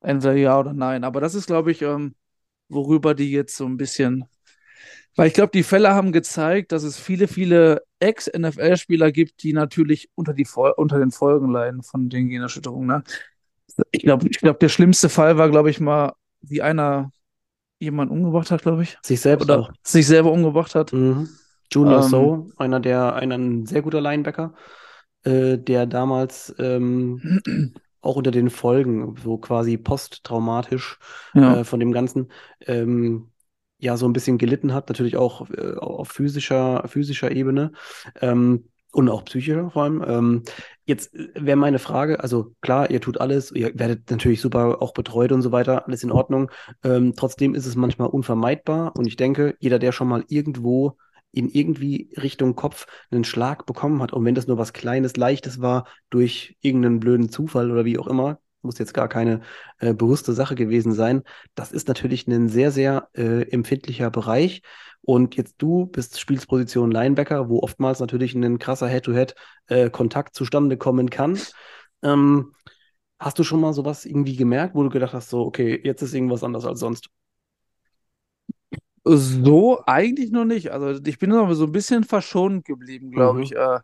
entweder 0.00 0.34
ja 0.34 0.58
oder 0.58 0.72
nein. 0.72 1.04
Aber 1.04 1.20
das 1.20 1.34
ist, 1.34 1.46
glaube 1.46 1.70
ich, 1.70 1.82
ähm, 1.82 2.14
worüber 2.68 3.14
die 3.14 3.30
jetzt 3.30 3.56
so 3.56 3.64
ein 3.64 3.76
bisschen. 3.76 4.24
Weil 5.16 5.28
ich 5.28 5.34
glaube, 5.34 5.50
die 5.52 5.64
Fälle 5.64 5.94
haben 5.94 6.12
gezeigt, 6.12 6.70
dass 6.70 6.84
es 6.84 6.96
viele, 6.96 7.26
viele 7.26 7.82
Ex-NFL-Spieler 7.98 9.10
gibt, 9.10 9.42
die 9.42 9.52
natürlich 9.52 10.10
unter, 10.14 10.32
die 10.32 10.46
unter 10.76 10.98
den 10.98 11.10
Folgen 11.10 11.50
leiden 11.50 11.82
von 11.82 12.08
den 12.08 12.28
Gehirnerschütterungen. 12.28 12.86
Ne? 12.86 13.02
Ich 13.90 14.02
glaube, 14.02 14.28
ich 14.28 14.38
glaub, 14.38 14.60
der 14.60 14.68
schlimmste 14.68 15.08
Fall 15.08 15.36
war, 15.36 15.50
glaube 15.50 15.70
ich, 15.70 15.80
mal, 15.80 16.12
wie 16.40 16.62
einer 16.62 17.10
jemanden 17.80 18.14
umgebracht 18.14 18.50
hat, 18.50 18.62
glaube 18.62 18.82
ich. 18.82 18.96
Sich 19.02 19.20
selbst 19.20 19.44
Oder 19.44 19.60
auch. 19.60 19.72
sich 19.82 20.06
selber 20.06 20.30
umgebracht 20.30 20.74
hat. 20.74 20.92
Mhm. 20.92 21.28
Junior 21.70 22.02
Ähm, 22.02 22.08
So, 22.08 22.50
einer 22.56 22.80
der, 22.80 23.14
einer, 23.14 23.36
ein 23.36 23.66
sehr 23.66 23.82
guter 23.82 24.00
Linebacker, 24.00 24.54
äh, 25.28 25.58
der 25.58 25.86
damals 25.86 26.54
ähm, 26.58 27.40
auch 28.00 28.16
unter 28.16 28.30
den 28.30 28.50
Folgen, 28.50 29.16
so 29.22 29.38
quasi 29.38 29.76
posttraumatisch 29.76 30.98
Ja. 31.34 31.60
äh, 31.60 31.64
von 31.64 31.80
dem 31.80 31.92
Ganzen, 31.92 32.30
ähm, 32.66 33.30
ja, 33.78 33.96
so 33.96 34.06
ein 34.06 34.12
bisschen 34.12 34.38
gelitten 34.38 34.74
hat, 34.74 34.88
natürlich 34.88 35.16
auch 35.16 35.48
äh, 35.50 35.74
auf 35.76 36.08
physischer, 36.08 36.84
physischer 36.88 37.30
Ebene 37.30 37.72
ähm, 38.20 38.64
und 38.92 39.08
auch 39.08 39.24
psychischer 39.24 39.70
vor 39.70 39.82
allem. 39.84 40.04
Ähm, 40.06 40.42
jetzt 40.84 41.12
wäre 41.34 41.56
meine 41.56 41.78
Frage, 41.78 42.20
also 42.20 42.54
klar, 42.60 42.90
ihr 42.90 43.00
tut 43.00 43.20
alles, 43.20 43.52
ihr 43.52 43.72
werdet 43.78 44.10
natürlich 44.10 44.40
super 44.40 44.82
auch 44.82 44.92
betreut 44.94 45.30
und 45.32 45.42
so 45.42 45.52
weiter, 45.52 45.86
alles 45.86 46.02
in 46.02 46.10
Ordnung. 46.10 46.50
Ähm, 46.82 47.14
trotzdem 47.16 47.54
ist 47.54 47.66
es 47.66 47.76
manchmal 47.76 48.08
unvermeidbar 48.08 48.96
und 48.96 49.06
ich 49.06 49.16
denke, 49.16 49.56
jeder, 49.60 49.78
der 49.78 49.92
schon 49.92 50.08
mal 50.08 50.24
irgendwo 50.28 50.96
in 51.32 51.48
irgendwie 51.48 52.10
Richtung 52.16 52.54
Kopf 52.56 52.86
einen 53.10 53.24
Schlag 53.24 53.66
bekommen 53.66 54.02
hat, 54.02 54.12
und 54.12 54.24
wenn 54.24 54.34
das 54.34 54.46
nur 54.46 54.58
was 54.58 54.72
Kleines, 54.72 55.16
Leichtes 55.16 55.60
war, 55.60 55.86
durch 56.10 56.56
irgendeinen 56.60 57.00
blöden 57.00 57.28
Zufall 57.28 57.70
oder 57.70 57.84
wie 57.84 57.98
auch 57.98 58.06
immer, 58.06 58.38
muss 58.62 58.78
jetzt 58.78 58.94
gar 58.94 59.08
keine 59.08 59.40
äh, 59.78 59.94
bewusste 59.94 60.32
Sache 60.32 60.54
gewesen 60.54 60.92
sein, 60.92 61.22
das 61.54 61.72
ist 61.72 61.88
natürlich 61.88 62.26
ein 62.26 62.48
sehr, 62.48 62.70
sehr 62.70 63.08
äh, 63.14 63.48
empfindlicher 63.50 64.10
Bereich. 64.10 64.62
Und 65.00 65.36
jetzt 65.36 65.54
du 65.58 65.86
bist 65.86 66.18
spielst 66.20 66.48
Position 66.48 66.90
Linebacker, 66.90 67.48
wo 67.48 67.60
oftmals 67.60 68.00
natürlich 68.00 68.34
ein 68.34 68.58
krasser 68.58 68.88
Head-to-Head-Kontakt 68.88 70.34
zustande 70.34 70.76
kommen 70.76 71.08
kann. 71.08 71.38
Ähm, 72.02 72.52
hast 73.18 73.38
du 73.38 73.44
schon 73.44 73.60
mal 73.60 73.72
sowas 73.72 74.04
irgendwie 74.04 74.36
gemerkt, 74.36 74.74
wo 74.74 74.82
du 74.82 74.90
gedacht 74.90 75.14
hast, 75.14 75.30
so, 75.30 75.42
okay, 75.42 75.80
jetzt 75.82 76.02
ist 76.02 76.14
irgendwas 76.14 76.44
anders 76.44 76.66
als 76.66 76.80
sonst? 76.80 77.08
So 79.04 79.82
eigentlich 79.86 80.30
noch 80.30 80.44
nicht. 80.44 80.70
Also 80.72 81.00
ich 81.04 81.18
bin 81.18 81.32
aber 81.32 81.54
so 81.54 81.64
ein 81.64 81.72
bisschen 81.72 82.04
verschont 82.04 82.64
geblieben, 82.64 83.10
glaube 83.10 83.40
Mhm. 83.40 83.42
ich. 83.42 83.54
Äh, 83.56 83.80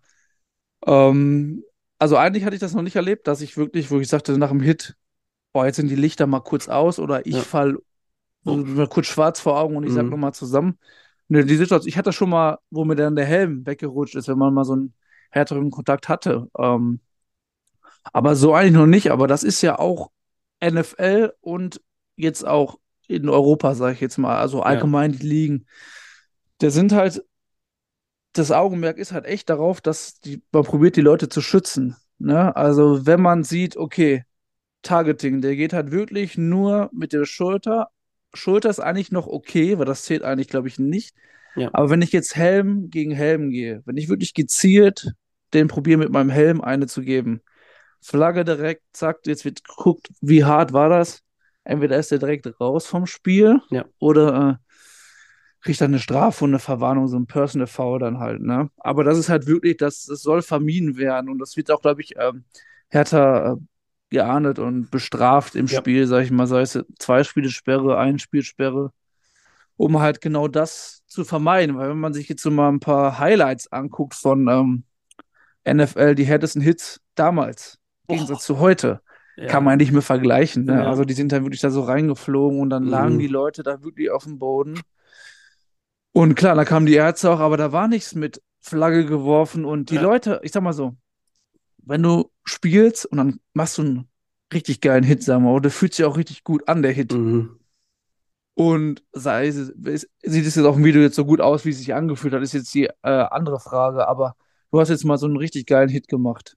ähm, 0.86 1.64
also 1.98 2.16
eigentlich 2.16 2.44
hatte 2.44 2.56
ich 2.56 2.60
das 2.60 2.74
noch 2.74 2.82
nicht 2.82 2.96
erlebt, 2.96 3.26
dass 3.28 3.40
ich 3.40 3.56
wirklich, 3.56 3.90
wo 3.90 4.00
ich 4.00 4.08
sagte 4.08 4.38
nach 4.38 4.50
dem 4.50 4.60
Hit, 4.60 4.96
boah, 5.52 5.66
jetzt 5.66 5.76
sind 5.76 5.88
die 5.90 5.96
Lichter 5.96 6.26
mal 6.26 6.40
kurz 6.40 6.68
aus 6.68 6.98
oder 7.00 7.26
ich 7.26 7.40
Ja. 7.40 7.46
fall 7.46 7.78
so 8.44 8.56
mal 8.56 8.88
kurz 8.88 9.06
schwarz 9.08 9.40
vor 9.40 9.58
Augen 9.60 9.76
und 9.76 9.84
ich 9.84 9.94
sag 9.94 10.10
Mhm. 10.10 10.10
nochmal 10.10 10.34
zusammen. 10.34 10.78
Ne, 11.28 11.44
die 11.46 11.56
Situation, 11.56 11.88
ich 11.88 11.96
hatte 11.98 12.06
das 12.10 12.16
schon 12.16 12.30
mal, 12.30 12.58
wo 12.70 12.84
mir 12.84 12.96
dann 12.96 13.16
der 13.16 13.26
Helm 13.26 13.66
weggerutscht 13.66 14.16
ist, 14.16 14.28
wenn 14.28 14.38
man 14.38 14.54
mal 14.54 14.64
so 14.64 14.74
einen 14.74 14.94
härteren 15.32 15.70
Kontakt 15.70 16.08
hatte. 16.08 16.48
Ähm, 16.58 17.00
aber 18.12 18.36
so 18.36 18.54
eigentlich 18.54 18.72
noch 18.74 18.86
nicht. 18.86 19.10
Aber 19.10 19.26
das 19.26 19.42
ist 19.42 19.62
ja 19.62 19.78
auch 19.78 20.10
NFL 20.60 21.32
und 21.40 21.80
jetzt 22.16 22.46
auch 22.46 22.78
in 23.08 23.28
Europa, 23.28 23.74
sage 23.74 23.94
ich 23.94 24.00
jetzt 24.00 24.18
mal, 24.18 24.38
also 24.38 24.62
allgemein 24.62 25.12
die 25.12 25.26
Ligen. 25.26 25.66
Da 26.58 26.70
sind 26.70 26.92
halt, 26.92 27.22
das 28.32 28.50
Augenmerk 28.50 28.98
ist 28.98 29.12
halt 29.12 29.26
echt 29.26 29.50
darauf, 29.50 29.80
dass 29.80 30.20
die, 30.20 30.42
man 30.52 30.64
probiert, 30.64 30.96
die 30.96 31.00
Leute 31.00 31.28
zu 31.28 31.40
schützen. 31.40 31.96
Ne? 32.18 32.54
Also 32.56 33.06
wenn 33.06 33.20
man 33.20 33.44
sieht, 33.44 33.76
okay, 33.76 34.24
Targeting, 34.82 35.40
der 35.40 35.56
geht 35.56 35.72
halt 35.72 35.90
wirklich 35.90 36.38
nur 36.38 36.90
mit 36.92 37.12
der 37.12 37.24
Schulter. 37.24 37.88
Schulter 38.34 38.70
ist 38.70 38.80
eigentlich 38.80 39.10
noch 39.10 39.26
okay, 39.26 39.78
weil 39.78 39.86
das 39.86 40.04
zählt 40.04 40.22
eigentlich, 40.22 40.48
glaube 40.48 40.68
ich, 40.68 40.78
nicht. 40.78 41.14
Ja. 41.56 41.70
Aber 41.72 41.90
wenn 41.90 42.02
ich 42.02 42.12
jetzt 42.12 42.36
Helm 42.36 42.90
gegen 42.90 43.12
Helm 43.12 43.50
gehe, 43.50 43.82
wenn 43.86 43.96
ich 43.96 44.08
wirklich 44.08 44.34
gezielt 44.34 45.12
den 45.52 45.68
probiere, 45.68 45.98
mit 45.98 46.10
meinem 46.10 46.30
Helm 46.30 46.60
eine 46.60 46.86
zu 46.86 47.00
geben, 47.00 47.40
Flagge 48.00 48.44
direkt, 48.44 48.82
zack, 48.92 49.20
jetzt 49.24 49.44
wird 49.44 49.64
geguckt, 49.64 50.08
wie 50.20 50.44
hart 50.44 50.72
war 50.72 50.88
das? 50.88 51.23
Entweder 51.64 51.98
ist 51.98 52.10
der 52.10 52.18
direkt 52.18 52.60
raus 52.60 52.86
vom 52.86 53.06
Spiel 53.06 53.60
Ja. 53.70 53.84
oder 53.98 54.58
äh, 54.60 54.64
kriegt 55.62 55.80
dann 55.80 55.92
eine 55.92 55.98
Strafe 55.98 56.44
und 56.44 56.50
eine 56.50 56.58
Verwarnung, 56.58 57.08
so 57.08 57.16
ein 57.18 57.26
Personal 57.26 57.66
Foul 57.66 57.98
dann 57.98 58.18
halt, 58.18 58.42
ne? 58.42 58.70
Aber 58.76 59.02
das 59.02 59.16
ist 59.16 59.30
halt 59.30 59.46
wirklich, 59.46 59.78
das, 59.78 60.04
das 60.04 60.20
soll 60.20 60.42
vermieden 60.42 60.96
werden 60.98 61.30
und 61.30 61.38
das 61.38 61.56
wird 61.56 61.70
auch, 61.70 61.80
glaube 61.80 62.02
ich, 62.02 62.14
ähm, 62.18 62.44
härter 62.90 63.54
äh, 63.54 63.56
geahndet 64.10 64.58
und 64.58 64.90
bestraft 64.90 65.54
im 65.56 65.66
Ja. 65.66 65.78
Spiel, 65.78 66.06
sag 66.06 66.22
ich 66.24 66.30
mal, 66.30 66.46
sei 66.46 66.60
es 66.60 66.78
zwei 66.98 67.24
Spiele 67.24 67.48
Sperre, 67.48 67.96
ein 67.98 68.18
Spiel 68.18 68.42
Sperre, 68.42 68.92
um 69.76 69.98
halt 70.00 70.20
genau 70.20 70.48
das 70.48 71.02
zu 71.06 71.24
vermeiden. 71.24 71.76
Weil 71.76 71.88
wenn 71.88 71.98
man 71.98 72.12
sich 72.12 72.28
jetzt 72.28 72.42
so 72.42 72.50
mal 72.50 72.68
ein 72.68 72.80
paar 72.80 73.18
Highlights 73.18 73.72
anguckt 73.72 74.14
von 74.14 74.46
ähm, 74.48 74.84
NFL, 75.66 76.14
die 76.14 76.24
härtesten 76.24 76.60
Hits 76.60 77.00
damals, 77.14 77.78
im 78.06 78.16
Gegensatz 78.16 78.44
zu 78.44 78.58
heute, 78.58 79.00
Ja. 79.36 79.46
kann 79.46 79.64
man 79.64 79.78
nicht 79.78 79.90
mehr 79.92 80.02
vergleichen. 80.02 80.64
Ne? 80.66 80.74
Ja. 80.74 80.84
Also 80.88 81.04
die 81.04 81.14
sind 81.14 81.32
dann 81.32 81.42
wirklich 81.44 81.60
da 81.60 81.70
so 81.70 81.82
reingeflogen 81.82 82.60
und 82.60 82.70
dann 82.70 82.84
lagen 82.84 83.14
Mhm. 83.16 83.18
die 83.18 83.26
Leute 83.26 83.62
da 83.62 83.82
wirklich 83.82 84.10
auf 84.10 84.24
dem 84.24 84.38
Boden. 84.38 84.80
Und 86.12 86.34
klar, 86.36 86.54
da 86.54 86.64
kamen 86.64 86.86
die 86.86 86.94
Ärzte 86.94 87.30
auch, 87.30 87.40
aber 87.40 87.56
da 87.56 87.72
war 87.72 87.88
nichts 87.88 88.14
mit 88.14 88.40
Flagge 88.60 89.04
geworfen 89.04 89.64
und 89.64 89.90
die 89.90 89.96
Ja. 89.96 90.02
Leute, 90.02 90.40
ich 90.44 90.52
sag 90.52 90.62
mal 90.62 90.72
so, 90.72 90.94
wenn 91.78 92.02
du 92.02 92.30
spielst 92.44 93.06
und 93.06 93.18
dann 93.18 93.40
machst 93.52 93.78
du 93.78 93.82
einen 93.82 94.08
richtig 94.52 94.80
geilen 94.80 95.02
Hit, 95.04 95.22
sag 95.24 95.40
mal, 95.40 95.50
oder 95.52 95.70
fühlt 95.70 95.94
sich 95.94 96.04
auch 96.04 96.16
richtig 96.16 96.44
gut 96.44 96.68
an, 96.68 96.82
der 96.82 96.92
Hit. 96.92 97.12
Mhm. 97.12 97.58
Und 98.54 99.02
sei 99.12 99.48
es, 99.48 99.56
es- 99.84 100.08
sieht 100.22 100.46
es 100.46 100.54
jetzt 100.54 100.64
auf 100.64 100.76
dem 100.76 100.84
Video 100.84 101.02
jetzt 101.02 101.16
so 101.16 101.24
gut 101.24 101.40
aus, 101.40 101.64
wie 101.64 101.70
es 101.70 101.78
sich 101.78 101.92
angefühlt 101.92 102.32
hat, 102.32 102.42
ist 102.42 102.52
jetzt 102.52 102.72
die 102.72 102.84
äh, 102.84 102.92
andere 103.02 103.58
Frage. 103.58 104.06
Aber 104.06 104.36
du 104.70 104.78
hast 104.78 104.90
jetzt 104.90 105.04
mal 105.04 105.18
so 105.18 105.26
einen 105.26 105.36
richtig 105.36 105.66
geilen 105.66 105.88
Hit 105.88 106.06
gemacht. 106.06 106.56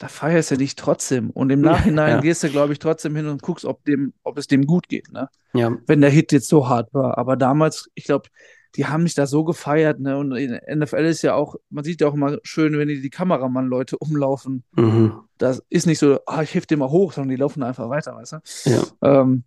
Da 0.00 0.08
feierst 0.08 0.50
du 0.50 0.56
dich 0.56 0.76
trotzdem. 0.76 1.28
Und 1.28 1.50
im 1.50 1.60
Nachhinein 1.60 2.08
Ja. 2.16 2.20
gehst 2.22 2.42
du, 2.42 2.48
glaube 2.48 2.72
ich, 2.72 2.78
trotzdem 2.78 3.14
hin 3.14 3.26
und 3.28 3.42
guckst, 3.42 3.66
ob 3.66 3.84
dem, 3.84 4.14
ob 4.22 4.38
es 4.38 4.46
dem 4.46 4.64
gut 4.66 4.88
geht, 4.88 5.12
ne? 5.12 5.28
Ja. 5.52 5.76
Wenn 5.86 6.00
der 6.00 6.08
Hit 6.08 6.32
jetzt 6.32 6.48
so 6.48 6.70
hart 6.70 6.94
war. 6.94 7.18
Aber 7.18 7.36
damals, 7.36 7.90
ich 7.94 8.04
glaube, 8.04 8.30
die 8.76 8.86
haben 8.86 9.02
mich 9.02 9.14
da 9.14 9.26
so 9.26 9.44
gefeiert, 9.44 10.00
ne? 10.00 10.16
Und 10.16 10.32
in 10.32 10.52
der 10.52 10.74
NFL 10.74 11.04
ist 11.04 11.20
ja 11.20 11.34
auch, 11.34 11.56
man 11.68 11.84
sieht 11.84 12.00
ja 12.00 12.08
auch 12.08 12.14
immer 12.14 12.38
schön, 12.44 12.78
wenn 12.78 12.88
die, 12.88 13.02
die 13.02 13.10
Kameramann-Leute 13.10 13.98
umlaufen. 13.98 14.64
Mhm. 14.74 15.20
Das 15.36 15.62
ist 15.68 15.86
nicht 15.86 15.98
so, 15.98 16.18
ah, 16.24 16.42
ich 16.42 16.54
heb 16.54 16.66
den 16.66 16.78
mal 16.78 16.88
hoch, 16.88 17.12
sondern 17.12 17.28
die 17.28 17.36
laufen 17.36 17.62
einfach 17.62 17.90
weiter, 17.90 18.16
weißt 18.16 18.32
du? 18.32 18.70
Ja. 18.70 18.82
Ähm, 19.02 19.44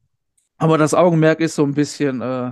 aber 0.57 0.77
das 0.77 0.93
Augenmerk 0.93 1.39
ist 1.39 1.55
so 1.55 1.63
ein 1.63 1.73
bisschen, 1.73 2.21
äh, 2.21 2.51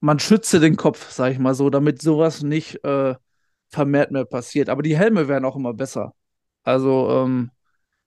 man 0.00 0.18
schütze 0.18 0.60
den 0.60 0.76
Kopf, 0.76 1.10
sag 1.10 1.32
ich 1.32 1.38
mal 1.38 1.54
so, 1.54 1.70
damit 1.70 2.02
sowas 2.02 2.42
nicht 2.42 2.84
äh, 2.84 3.14
vermehrt 3.70 4.10
mehr 4.10 4.26
passiert. 4.26 4.68
Aber 4.68 4.82
die 4.82 4.98
Helme 4.98 5.28
werden 5.28 5.46
auch 5.46 5.56
immer 5.56 5.72
besser. 5.72 6.12
Also, 6.62 7.10
ähm, 7.10 7.50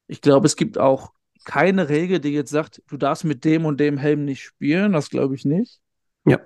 ich 0.08 0.22
glaube, 0.22 0.46
es 0.46 0.56
gibt 0.56 0.78
auch 0.78 1.12
keine 1.46 1.89
Regel, 1.89 2.20
die 2.20 2.30
jetzt 2.30 2.50
sagt, 2.50 2.82
du 2.88 2.98
darfst 2.98 3.24
mit 3.24 3.46
dem 3.46 3.65
und 3.65 3.80
dem 3.80 3.98
Helm 3.98 4.26
nicht 4.26 4.44
spielen. 4.44 4.94
Das 4.94 5.10
glaube 5.10 5.36
ich 5.36 5.46
nicht. 5.46 5.80
Ja. 6.26 6.39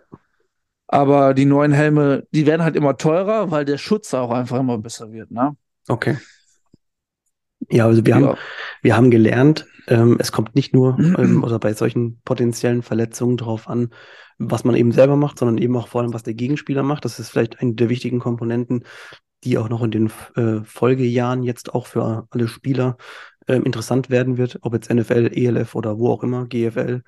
Aber 0.87 1.33
die 1.33 1.45
neuen 1.45 1.71
Helme, 1.71 2.27
die 2.31 2.45
werden 2.45 2.63
halt 2.63 2.75
immer 2.75 2.97
teurer, 2.97 3.51
weil 3.51 3.63
der 3.63 3.77
Schutz 3.77 4.13
auch 4.13 4.31
einfach 4.31 4.59
immer 4.59 4.77
besser 4.77 5.11
wird, 5.11 5.31
ne? 5.31 5.55
Okay. 5.87 6.17
Ja, 7.69 7.85
also 7.85 8.05
wir 8.05 8.15
haben, 8.15 8.23
Ja. 8.23 8.37
wir 8.81 8.95
haben 8.97 9.11
gelernt, 9.11 9.67
ähm, 9.87 10.17
es 10.19 10.31
kommt 10.31 10.55
nicht 10.55 10.73
nur 10.73 10.97
ähm, 11.17 11.43
oder 11.43 11.59
bei 11.59 11.73
solchen 11.73 12.19
potenziellen 12.25 12.81
Verletzungen 12.81 13.37
drauf 13.37 13.67
an, 13.67 13.89
was 14.37 14.63
man 14.63 14.75
eben 14.75 14.91
selber 14.91 15.15
macht, 15.15 15.37
sondern 15.37 15.57
eben 15.57 15.75
auch 15.77 15.87
vor 15.87 16.01
allem, 16.01 16.13
was 16.13 16.23
der 16.23 16.33
Gegenspieler 16.33 16.83
macht. 16.83 17.05
Das 17.05 17.19
ist 17.19 17.29
vielleicht 17.29 17.59
eine 17.59 17.73
der 17.73 17.89
wichtigen 17.89 18.19
Komponenten, 18.19 18.85
die 19.43 19.57
auch 19.57 19.69
noch 19.69 19.83
in 19.83 19.91
den 19.91 20.11
äh, 20.35 20.63
Folgejahren 20.63 21.43
jetzt 21.43 21.73
auch 21.73 21.87
für 21.87 22.27
alle 22.29 22.47
Spieler 22.47 22.97
ähm, 23.47 23.63
interessant 23.63 24.09
werden 24.09 24.37
wird, 24.37 24.59
ob 24.61 24.73
jetzt 24.73 24.93
NFL, 24.93 25.31
ELF 25.33 25.75
oder 25.75 25.97
wo 25.97 26.09
auch 26.09 26.23
immer, 26.23 26.45
GFL, 26.45 27.03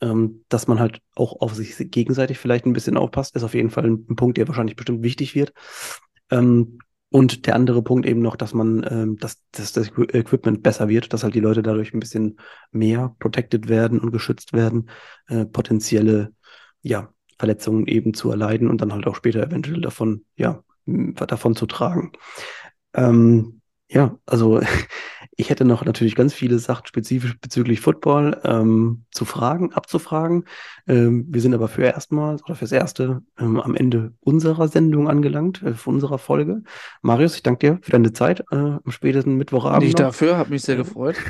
ähm, 0.00 0.44
dass 0.48 0.66
man 0.66 0.80
halt 0.80 1.00
auch 1.14 1.40
auf 1.40 1.54
sich 1.54 1.74
gegenseitig 1.90 2.38
vielleicht 2.38 2.66
ein 2.66 2.72
bisschen 2.72 2.96
aufpasst, 2.96 3.34
ist 3.34 3.44
auf 3.44 3.54
jeden 3.54 3.70
Fall 3.70 3.86
ein, 3.86 4.06
ein 4.10 4.16
Punkt, 4.16 4.36
der 4.36 4.48
wahrscheinlich 4.48 4.76
bestimmt 4.76 5.02
wichtig 5.02 5.34
wird. 5.34 5.52
Ähm, 6.30 6.78
und 7.08 7.46
der 7.46 7.54
andere 7.54 7.82
Punkt 7.82 8.04
eben 8.04 8.20
noch, 8.20 8.36
dass 8.36 8.52
man, 8.52 8.84
ähm, 8.90 9.16
dass, 9.16 9.42
dass 9.52 9.72
das 9.72 9.88
Equipment 9.88 10.62
besser 10.62 10.88
wird, 10.88 11.12
dass 11.12 11.22
halt 11.22 11.34
die 11.34 11.40
Leute 11.40 11.62
dadurch 11.62 11.94
ein 11.94 12.00
bisschen 12.00 12.38
mehr 12.72 13.14
protected 13.20 13.68
werden 13.68 14.00
und 14.00 14.10
geschützt 14.10 14.52
werden, 14.52 14.90
äh, 15.28 15.46
potenzielle, 15.46 16.32
ja, 16.82 17.12
Verletzungen 17.38 17.86
eben 17.86 18.12
zu 18.14 18.30
erleiden 18.30 18.68
und 18.68 18.80
dann 18.80 18.92
halt 18.92 19.06
auch 19.06 19.14
später 19.14 19.42
eventuell 19.42 19.80
davon, 19.80 20.24
ja, 20.36 20.62
davon 20.86 21.56
zu 21.56 21.66
tragen. 21.66 22.12
Ähm, 22.94 23.60
ja, 23.88 24.18
also 24.26 24.60
ich 25.36 25.50
hätte 25.50 25.64
noch 25.64 25.84
natürlich 25.84 26.16
ganz 26.16 26.34
viele 26.34 26.58
Sachen 26.58 26.86
spezifisch 26.86 27.38
bezüglich 27.38 27.80
Football 27.80 28.40
ähm, 28.42 29.04
zu 29.12 29.24
fragen, 29.24 29.72
abzufragen. 29.72 30.44
Ähm, 30.88 31.26
wir 31.28 31.40
sind 31.40 31.54
aber 31.54 31.68
für 31.68 31.84
erstmal 31.84 32.36
oder 32.36 32.56
fürs 32.56 32.72
Erste 32.72 33.22
ähm, 33.38 33.60
am 33.60 33.76
Ende 33.76 34.12
unserer 34.20 34.66
Sendung 34.68 35.08
angelangt, 35.08 35.62
äh, 35.62 35.74
unserer 35.84 36.18
Folge. 36.18 36.62
Marius, 37.02 37.36
ich 37.36 37.42
danke 37.42 37.58
dir 37.66 37.78
für 37.82 37.92
deine 37.92 38.12
Zeit 38.12 38.40
äh, 38.50 38.56
am 38.56 38.90
spätesten 38.90 39.36
Mittwochabend. 39.36 39.84
Nicht 39.84 40.00
dafür, 40.00 40.36
hat 40.36 40.50
mich 40.50 40.62
sehr 40.62 40.76
gefreut. 40.76 41.16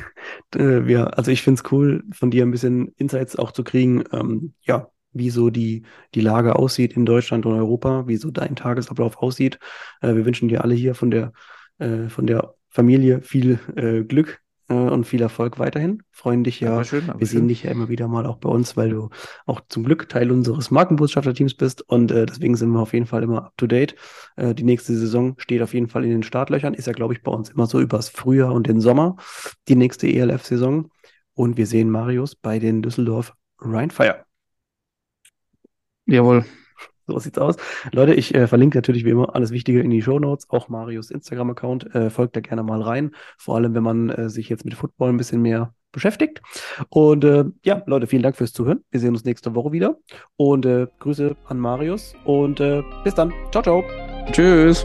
Äh, 0.55 0.91
ja, 0.91 1.05
also 1.05 1.31
ich 1.31 1.43
finde 1.43 1.61
es 1.61 1.73
cool, 1.73 2.05
von 2.13 2.31
dir 2.31 2.45
ein 2.45 2.51
bisschen 2.51 2.89
Insights 2.97 3.37
auch 3.37 3.53
zu 3.53 3.63
kriegen. 3.63 4.05
Ähm, 4.13 4.55
ja, 4.63 4.89
wie 5.19 5.31
so 5.31 5.51
die, 5.51 5.85
die 6.15 6.21
Lage 6.21 6.57
aussieht 6.57 6.95
in 6.95 7.07
Deutschland 7.07 7.47
und 7.47 7.55
Europa, 7.55 8.07
wie 8.07 8.17
so 8.17 8.31
dein 8.31 8.57
Tagesablauf 8.57 9.19
aussieht. 9.19 9.59
Äh, 10.01 10.15
wir 10.15 10.25
wünschen 10.25 10.49
dir 10.49 10.63
alle 10.65 10.75
hier 10.75 10.95
von 10.95 11.11
der 11.11 11.33
äh, 11.79 12.09
von 12.09 12.27
der 12.27 12.55
Familie 12.69 13.23
viel 13.23 13.59
äh, 13.77 14.03
Glück 14.03 14.41
äh, 14.69 14.75
und 14.75 15.05
viel 15.05 15.23
Erfolg 15.23 15.59
weiterhin. 15.59 16.03
Freuen 16.11 16.45
dich 16.45 16.61
ja. 16.61 16.71
Dankeschön, 16.71 17.11
Wir 17.17 17.27
sehen 17.27 17.49
dich 17.49 17.63
ja 17.63 17.71
immer 17.71 17.89
wieder 17.89 18.09
mal 18.09 18.27
auch 18.27 18.37
bei 18.37 18.49
uns, 18.49 18.77
weil 18.77 18.91
du 18.91 19.11
auch 19.47 19.61
zum 19.69 19.85
Glück 19.85 20.09
Teil 20.09 20.31
unseres 20.31 20.71
Markenbotschafterteams 20.71 21.55
bist 21.55 21.89
und 21.89 22.11
äh, 22.11 22.27
deswegen 22.27 22.57
sind 22.57 22.71
wir 22.71 22.81
auf 22.81 22.93
jeden 22.93 23.07
Fall 23.07 23.23
immer 23.23 23.47
up 23.47 23.57
to 23.57 23.67
date. 23.67 23.95
Äh, 24.37 24.55
die 24.55 24.65
nächste 24.65 24.95
Saison 24.95 25.35
steht 25.39 25.63
auf 25.63 25.75
jeden 25.75 25.89
Fall 25.89 26.05
in 26.05 26.11
den 26.11 26.23
Startlöchern. 26.23 26.75
Ist 26.75 26.87
ja, 26.87 26.93
glaube 26.93 27.15
ich, 27.15 27.23
bei 27.23 27.33
uns 27.33 27.51
immer 27.51 27.67
so 27.67 27.81
übers 27.81 28.09
Frühjahr 28.09 28.53
und 28.53 28.67
den 28.67 28.81
Sommer, 28.81 29.17
die 29.69 29.77
nächste 29.77 30.07
ELF-Saison. 30.07 30.91
Und 31.35 31.57
wir 31.57 31.67
sehen 31.67 31.91
Marius 31.91 32.35
bei 32.35 32.59
den 32.59 32.83
Düsseldorf 32.83 33.35
Rheinfire. 33.59 34.26
Jawohl. 36.07 36.45
So 37.07 37.19
sieht's 37.21 37.39
aus. 37.39 37.57
Leute, 37.93 38.15
ich 38.15 38.35
äh, 38.35 38.49
verlinke 38.49 38.79
natürlich 38.79 39.05
wie 39.05 39.11
immer 39.11 39.35
alles 39.35 39.53
Wichtige 39.53 39.81
in 39.81 39.91
die 39.91 40.03
Show 40.03 40.19
Notes, 40.19 40.51
auch 40.51 40.69
Marius 40.69 41.11
Instagram-Account. 41.11 41.95
Äh, 41.95 42.11
folgt 42.11 42.35
da 42.35 42.41
gerne 42.41 42.65
mal 42.65 42.83
rein. 42.83 43.13
Vor 43.39 43.57
allem, 43.57 43.75
wenn 43.75 43.85
man 43.85 44.11
äh, 44.11 44.29
sich 44.29 44.49
jetzt 44.49 44.65
mit 44.65 44.75
Football 44.75 45.11
ein 45.11 45.17
bisschen 45.17 45.41
mehr 45.41 45.73
beschäftigt. 45.93 46.43
Und 46.89 47.25
äh, 47.25 47.45
ja, 47.65 47.83
Leute, 47.87 48.07
vielen 48.07 48.23
Dank 48.23 48.37
fürs 48.37 48.53
Zuhören. 48.53 48.85
Wir 48.91 49.01
sehen 49.01 49.15
uns 49.15 49.25
nächste 49.25 49.55
Woche 49.55 49.73
wieder. 49.73 49.99
Und 50.37 50.67
äh, 50.67 50.89
Grüße 50.99 51.37
an 51.47 51.59
Marius 51.59 52.15
und 52.25 52.61
äh, 52.61 52.83
bis 53.05 53.15
dann. 53.15 53.33
Ciao, 53.53 53.63
ciao. 53.63 53.85
Tschüss. 54.33 54.85